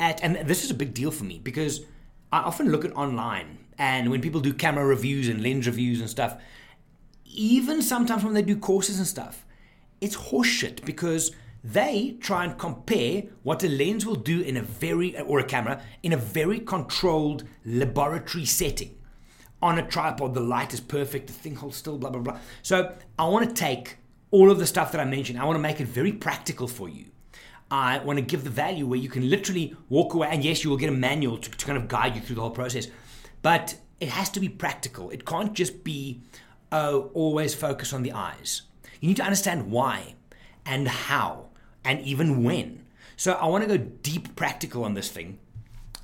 at 0.00 0.24
and 0.24 0.48
this 0.48 0.64
is 0.64 0.70
a 0.70 0.74
big 0.74 0.94
deal 0.94 1.10
for 1.10 1.24
me 1.24 1.40
because 1.40 1.84
I 2.32 2.38
often 2.38 2.72
look 2.72 2.86
at 2.86 2.96
online 2.96 3.58
and 3.76 4.10
when 4.10 4.22
people 4.22 4.40
do 4.40 4.54
camera 4.54 4.86
reviews 4.86 5.28
and 5.28 5.42
lens 5.42 5.66
reviews 5.66 6.00
and 6.00 6.08
stuff, 6.08 6.40
even 7.26 7.82
sometimes 7.82 8.24
when 8.24 8.32
they 8.32 8.40
do 8.40 8.56
courses 8.56 8.96
and 8.96 9.06
stuff, 9.06 9.44
it's 10.00 10.16
horseshit 10.16 10.86
because 10.86 11.32
they 11.62 12.16
try 12.18 12.44
and 12.44 12.58
compare 12.58 13.24
what 13.42 13.62
a 13.62 13.68
lens 13.68 14.06
will 14.06 14.22
do 14.32 14.40
in 14.40 14.56
a 14.56 14.62
very 14.62 15.20
or 15.20 15.38
a 15.38 15.44
camera 15.44 15.82
in 16.02 16.14
a 16.14 16.16
very 16.16 16.60
controlled 16.60 17.44
laboratory 17.66 18.46
setting. 18.46 18.96
On 19.60 19.78
a 19.78 19.86
tripod 19.86 20.32
the 20.32 20.40
light 20.40 20.72
is 20.72 20.80
perfect 20.80 21.26
the 21.26 21.34
thing 21.34 21.56
holds 21.56 21.76
still 21.76 21.98
blah 21.98 22.08
blah 22.08 22.22
blah. 22.22 22.38
So 22.62 22.94
i 23.18 23.28
want 23.28 23.46
to 23.46 23.54
take 23.54 23.98
all 24.32 24.50
of 24.50 24.58
the 24.58 24.66
stuff 24.66 24.90
that 24.90 25.00
i 25.00 25.04
mentioned 25.04 25.38
i 25.38 25.44
want 25.44 25.54
to 25.54 25.62
make 25.62 25.80
it 25.80 25.86
very 25.86 26.12
practical 26.12 26.66
for 26.66 26.88
you 26.88 27.06
i 27.70 27.98
want 28.00 28.18
to 28.18 28.24
give 28.24 28.42
the 28.42 28.50
value 28.50 28.86
where 28.86 28.98
you 28.98 29.08
can 29.08 29.30
literally 29.30 29.76
walk 29.88 30.14
away 30.14 30.28
and 30.30 30.44
yes 30.44 30.64
you 30.64 30.70
will 30.70 30.76
get 30.76 30.88
a 30.88 30.92
manual 30.92 31.38
to, 31.38 31.50
to 31.50 31.64
kind 31.64 31.78
of 31.78 31.86
guide 31.86 32.16
you 32.16 32.20
through 32.20 32.34
the 32.34 32.42
whole 32.42 32.50
process 32.50 32.88
but 33.40 33.76
it 34.00 34.08
has 34.08 34.28
to 34.28 34.40
be 34.40 34.48
practical 34.48 35.10
it 35.10 35.24
can't 35.24 35.52
just 35.52 35.84
be 35.84 36.20
oh 36.72 37.10
always 37.14 37.54
focus 37.54 37.92
on 37.92 38.02
the 38.02 38.12
eyes 38.12 38.62
you 39.00 39.08
need 39.08 39.16
to 39.16 39.24
understand 39.24 39.70
why 39.70 40.14
and 40.64 40.88
how 40.88 41.48
and 41.84 42.00
even 42.02 42.44
when. 42.44 42.84
So 43.16 43.32
I 43.32 43.46
want 43.46 43.68
to 43.68 43.78
go 43.78 43.84
deep 44.02 44.34
practical 44.36 44.84
on 44.84 44.94
this 44.94 45.08
thing. 45.08 45.38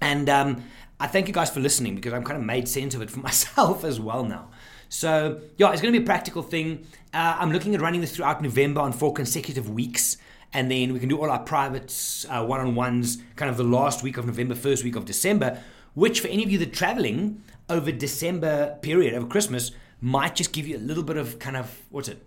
And 0.01 0.29
um, 0.29 0.65
I 1.01 1.07
thank 1.07 1.29
you 1.29 1.35
guys 1.35 1.51
for 1.51 1.61
listening 1.61 1.95
because 1.95 2.13
I've 2.13 2.25
kind 2.25 2.39
of 2.39 2.45
made 2.45 2.69
sense 2.69 2.95
of 2.95 3.03
it 3.03 3.11
for 3.11 3.21
myself 3.31 3.85
as 3.85 4.01
well 4.01 4.25
now. 4.25 4.51
So, 4.89 5.41
yeah, 5.57 5.73
it's 5.73 5.83
going 5.83 5.93
to 5.93 5.99
be 5.99 6.03
a 6.03 6.07
practical 6.07 6.43
thing. 6.43 6.87
Uh, 7.13 7.37
I'm 7.39 7.53
looking 7.53 7.75
at 7.75 7.81
running 7.81 8.01
this 8.01 8.15
throughout 8.17 8.43
November 8.43 8.81
on 8.81 8.93
four 8.93 9.13
consecutive 9.13 9.69
weeks. 9.69 10.17
And 10.53 10.71
then 10.71 10.95
we 10.95 10.99
can 10.99 11.09
do 11.09 11.19
all 11.21 11.31
our 11.31 11.41
privates, 11.41 12.25
uh, 12.31 12.45
one 12.45 12.61
on 12.61 12.75
ones, 12.75 13.19
kind 13.37 13.51
of 13.51 13.57
the 13.59 13.65
last 13.65 14.03
week 14.03 14.17
of 14.17 14.25
November, 14.25 14.55
first 14.55 14.83
week 14.83 14.97
of 14.97 15.05
December, 15.05 15.63
which 15.95 16.21
for 16.21 16.29
any 16.29 16.43
of 16.43 16.51
you 16.51 16.57
that 16.59 16.69
are 16.69 16.75
traveling 16.75 17.43
over 17.69 17.93
December 17.93 18.79
period, 18.81 19.13
over 19.13 19.27
Christmas, 19.27 19.73
might 20.01 20.35
just 20.35 20.53
give 20.53 20.67
you 20.67 20.77
a 20.77 20.81
little 20.81 21.03
bit 21.03 21.19
of 21.19 21.39
kind 21.39 21.57
of, 21.57 21.83
what's 21.91 22.09
it? 22.09 22.25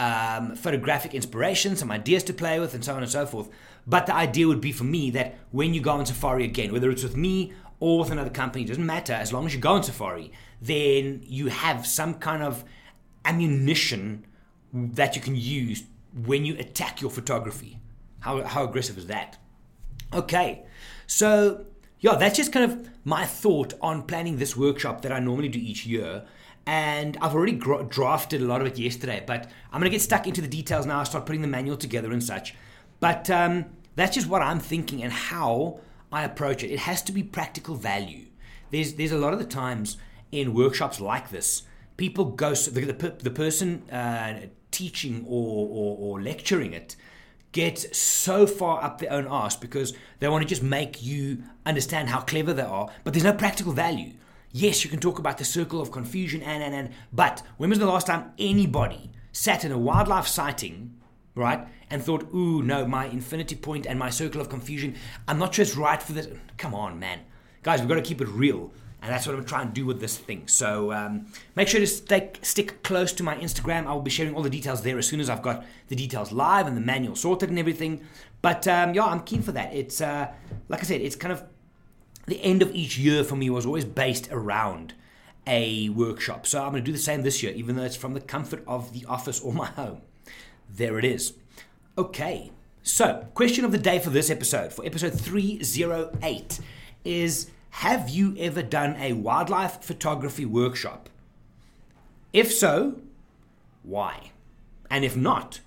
um, 0.00 0.56
photographic 0.56 1.14
inspiration, 1.14 1.76
some 1.76 1.90
ideas 1.90 2.24
to 2.24 2.32
play 2.32 2.58
with, 2.58 2.72
and 2.72 2.82
so 2.82 2.94
on 2.94 3.02
and 3.02 3.12
so 3.12 3.26
forth. 3.26 3.50
But 3.86 4.06
the 4.06 4.14
idea 4.14 4.48
would 4.48 4.60
be 4.60 4.72
for 4.72 4.84
me 4.84 5.10
that 5.10 5.38
when 5.50 5.74
you 5.74 5.82
go 5.82 5.90
on 5.90 6.06
Safari 6.06 6.44
again, 6.44 6.72
whether 6.72 6.90
it's 6.90 7.02
with 7.02 7.16
me 7.16 7.52
or 7.80 8.00
with 8.00 8.10
another 8.10 8.30
company, 8.30 8.64
doesn't 8.64 8.84
matter, 8.84 9.12
as 9.12 9.32
long 9.32 9.46
as 9.46 9.54
you 9.54 9.60
go 9.60 9.72
on 9.72 9.82
Safari, 9.82 10.30
then 10.60 11.22
you 11.24 11.48
have 11.48 11.86
some 11.86 12.14
kind 12.14 12.42
of 12.42 12.64
ammunition 13.24 14.26
that 14.72 15.16
you 15.16 15.22
can 15.22 15.34
use 15.34 15.84
when 16.24 16.44
you 16.44 16.56
attack 16.58 17.00
your 17.00 17.10
photography. 17.10 17.80
How, 18.20 18.42
how 18.42 18.64
aggressive 18.64 18.98
is 18.98 19.06
that? 19.06 19.38
Okay, 20.12 20.64
so 21.06 21.64
yeah, 22.00 22.16
that's 22.16 22.36
just 22.36 22.52
kind 22.52 22.70
of 22.70 22.90
my 23.04 23.24
thought 23.24 23.74
on 23.80 24.02
planning 24.02 24.36
this 24.36 24.56
workshop 24.56 25.02
that 25.02 25.12
I 25.12 25.18
normally 25.18 25.48
do 25.48 25.58
each 25.58 25.86
year. 25.86 26.24
And 26.66 27.16
I've 27.20 27.34
already 27.34 27.52
gra- 27.52 27.84
drafted 27.84 28.42
a 28.42 28.44
lot 28.44 28.60
of 28.60 28.66
it 28.66 28.78
yesterday, 28.78 29.24
but 29.26 29.48
I'm 29.72 29.80
going 29.80 29.90
to 29.90 29.96
get 29.96 30.02
stuck 30.02 30.26
into 30.26 30.40
the 30.40 30.48
details 30.48 30.86
now, 30.86 31.00
I 31.00 31.04
start 31.04 31.26
putting 31.26 31.42
the 31.42 31.48
manual 31.48 31.76
together 31.76 32.12
and 32.12 32.22
such. 32.22 32.54
But 33.00 33.30
um, 33.30 33.66
that's 33.96 34.14
just 34.14 34.28
what 34.28 34.42
I'm 34.42 34.60
thinking 34.60 35.02
and 35.02 35.12
how 35.12 35.80
I 36.12 36.24
approach 36.24 36.62
it. 36.62 36.70
It 36.70 36.80
has 36.80 37.02
to 37.02 37.12
be 37.12 37.22
practical 37.22 37.74
value. 37.74 38.26
There's, 38.70 38.94
there's 38.94 39.12
a 39.12 39.18
lot 39.18 39.32
of 39.32 39.38
the 39.38 39.44
times 39.44 39.96
in 40.32 40.54
workshops 40.54 41.00
like 41.00 41.30
this, 41.30 41.62
people 41.96 42.24
go, 42.24 42.54
the, 42.54 42.92
the, 42.92 43.14
the 43.22 43.30
person 43.30 43.88
uh, 43.90 44.46
teaching 44.70 45.24
or, 45.26 45.66
or, 45.68 45.96
or 45.98 46.22
lecturing 46.22 46.72
it 46.72 46.96
get 47.52 47.94
so 47.94 48.46
far 48.46 48.82
up 48.82 48.98
their 48.98 49.12
own 49.12 49.26
arse 49.26 49.56
because 49.56 49.92
they 50.20 50.28
want 50.28 50.42
to 50.42 50.48
just 50.48 50.62
make 50.62 51.02
you 51.02 51.42
understand 51.66 52.08
how 52.08 52.20
clever 52.20 52.52
they 52.52 52.62
are, 52.62 52.88
but 53.02 53.12
there's 53.12 53.24
no 53.24 53.32
practical 53.32 53.72
value. 53.72 54.12
Yes, 54.52 54.84
you 54.84 54.90
can 54.90 55.00
talk 55.00 55.18
about 55.18 55.38
the 55.38 55.44
circle 55.44 55.80
of 55.80 55.92
confusion 55.92 56.42
and 56.42 56.62
and 56.62 56.74
and, 56.74 56.90
but 57.12 57.42
when 57.56 57.70
was 57.70 57.78
the 57.78 57.86
last 57.86 58.06
time 58.06 58.32
anybody 58.38 59.10
sat 59.32 59.64
in 59.64 59.72
a 59.72 59.78
wildlife 59.78 60.26
sighting, 60.26 60.94
right, 61.34 61.66
and 61.90 62.02
thought, 62.02 62.32
"Ooh, 62.34 62.62
no, 62.62 62.86
my 62.86 63.06
infinity 63.06 63.56
point 63.56 63.86
and 63.86 63.98
my 63.98 64.10
circle 64.10 64.40
of 64.40 64.48
confusion, 64.48 64.96
I'm 65.28 65.38
not 65.38 65.54
sure 65.54 65.62
it's 65.62 65.76
right 65.76 66.02
for 66.02 66.12
this." 66.12 66.28
Come 66.58 66.74
on, 66.74 66.98
man, 66.98 67.20
guys, 67.62 67.80
we've 67.80 67.88
got 67.88 67.96
to 67.96 68.02
keep 68.02 68.20
it 68.20 68.28
real. 68.28 68.72
And 69.02 69.10
that's 69.10 69.26
what 69.26 69.34
I'm 69.34 69.44
trying 69.46 69.68
to 69.68 69.72
do 69.72 69.86
with 69.86 69.98
this 69.98 70.18
thing. 70.18 70.46
So 70.46 70.92
um, 70.92 71.26
make 71.56 71.68
sure 71.68 71.80
to 71.80 71.86
stay, 71.86 72.32
stick 72.42 72.82
close 72.82 73.14
to 73.14 73.22
my 73.22 73.34
Instagram. 73.36 73.86
I 73.86 73.94
will 73.94 74.02
be 74.02 74.10
sharing 74.10 74.34
all 74.34 74.42
the 74.42 74.50
details 74.50 74.82
there 74.82 74.98
as 74.98 75.06
soon 75.06 75.20
as 75.20 75.30
I've 75.30 75.40
got 75.40 75.64
the 75.88 75.96
details 75.96 76.32
live 76.32 76.66
and 76.66 76.76
the 76.76 76.82
manual 76.82 77.16
sorted 77.16 77.48
and 77.48 77.58
everything. 77.58 78.02
But 78.42 78.68
um, 78.68 78.92
yeah, 78.92 79.06
I'm 79.06 79.20
keen 79.20 79.40
for 79.40 79.52
that. 79.52 79.72
It's 79.72 80.02
uh, 80.02 80.30
like 80.68 80.80
I 80.80 80.82
said, 80.82 81.00
it's 81.00 81.16
kind 81.16 81.32
of 81.32 81.42
the 82.26 82.42
end 82.42 82.60
of 82.60 82.74
each 82.74 82.98
year 82.98 83.24
for 83.24 83.36
me 83.36 83.48
was 83.48 83.64
always 83.64 83.86
based 83.86 84.28
around 84.30 84.94
a 85.46 85.88
workshop. 85.88 86.46
So 86.46 86.62
I'm 86.62 86.70
going 86.70 86.84
to 86.84 86.86
do 86.86 86.92
the 86.92 86.98
same 86.98 87.22
this 87.22 87.42
year, 87.42 87.52
even 87.52 87.76
though 87.76 87.82
it's 87.84 87.96
from 87.96 88.12
the 88.12 88.20
comfort 88.20 88.62
of 88.66 88.92
the 88.92 89.06
office 89.06 89.40
or 89.40 89.52
my 89.52 89.66
home. 89.66 90.02
There 90.76 90.98
it 90.98 91.04
is. 91.04 91.34
Okay. 91.98 92.50
So, 92.82 93.26
question 93.34 93.64
of 93.64 93.72
the 93.72 93.78
day 93.78 93.98
for 93.98 94.10
this 94.10 94.30
episode, 94.30 94.72
for 94.72 94.84
episode 94.86 95.20
308, 95.20 96.60
is 97.04 97.50
have 97.70 98.08
you 98.08 98.34
ever 98.38 98.62
done 98.62 98.96
a 98.96 99.12
wildlife 99.12 99.82
photography 99.82 100.44
workshop? 100.44 101.08
If 102.32 102.52
so, 102.52 103.00
why? 103.82 104.32
And 104.90 105.04
if 105.04 105.16
not, 105.16 105.60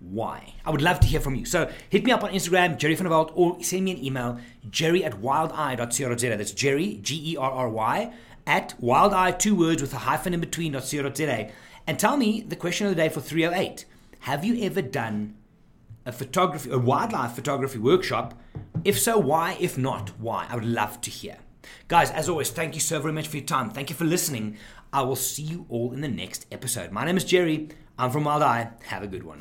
why? 0.00 0.54
I 0.64 0.70
would 0.70 0.82
love 0.82 1.00
to 1.00 1.06
hear 1.06 1.20
from 1.20 1.34
you. 1.34 1.44
So 1.44 1.70
hit 1.88 2.04
me 2.04 2.12
up 2.12 2.22
on 2.22 2.32
Instagram, 2.32 2.76
Gerry 2.76 2.94
van 2.94 3.06
der 3.06 3.12
or 3.12 3.62
send 3.62 3.84
me 3.84 3.92
an 3.92 4.04
email, 4.04 4.38
gerry 4.70 5.04
at 5.04 5.20
wildeye.co.za. 5.20 6.36
That's 6.36 6.52
Gerry, 6.52 7.00
G 7.02 7.32
E 7.32 7.36
R 7.36 7.50
R 7.50 7.68
Y, 7.68 8.12
at 8.46 8.74
wildeye, 8.80 9.38
two 9.38 9.54
words 9.54 9.80
with 9.80 9.94
a 9.94 9.98
hyphen 9.98 10.34
in 10.34 10.40
between. 10.40 10.74
And 10.74 11.98
tell 11.98 12.16
me 12.16 12.40
the 12.42 12.56
question 12.56 12.86
of 12.86 12.94
the 12.94 13.00
day 13.00 13.08
for 13.08 13.20
308. 13.20 13.84
Have 14.20 14.44
you 14.44 14.64
ever 14.64 14.82
done 14.82 15.34
a 16.04 16.12
photography, 16.12 16.70
a 16.70 16.78
wildlife 16.78 17.32
photography 17.32 17.78
workshop? 17.78 18.34
If 18.84 18.98
so, 18.98 19.18
why? 19.18 19.56
If 19.60 19.78
not, 19.78 20.10
why? 20.18 20.46
I 20.48 20.54
would 20.54 20.64
love 20.64 21.00
to 21.02 21.10
hear. 21.10 21.38
Guys, 21.88 22.10
as 22.10 22.28
always, 22.28 22.50
thank 22.50 22.74
you 22.74 22.80
so 22.80 23.00
very 23.00 23.12
much 23.12 23.28
for 23.28 23.36
your 23.36 23.46
time. 23.46 23.70
Thank 23.70 23.90
you 23.90 23.96
for 23.96 24.04
listening. 24.04 24.56
I 24.92 25.02
will 25.02 25.16
see 25.16 25.42
you 25.42 25.66
all 25.68 25.92
in 25.92 26.00
the 26.00 26.08
next 26.08 26.46
episode. 26.50 26.92
My 26.92 27.04
name 27.04 27.16
is 27.16 27.24
Gerry. 27.24 27.68
I'm 27.98 28.10
from 28.10 28.24
Wild 28.24 28.42
Eye. 28.42 28.70
Have 28.84 29.02
a 29.02 29.06
good 29.06 29.24
one. 29.24 29.38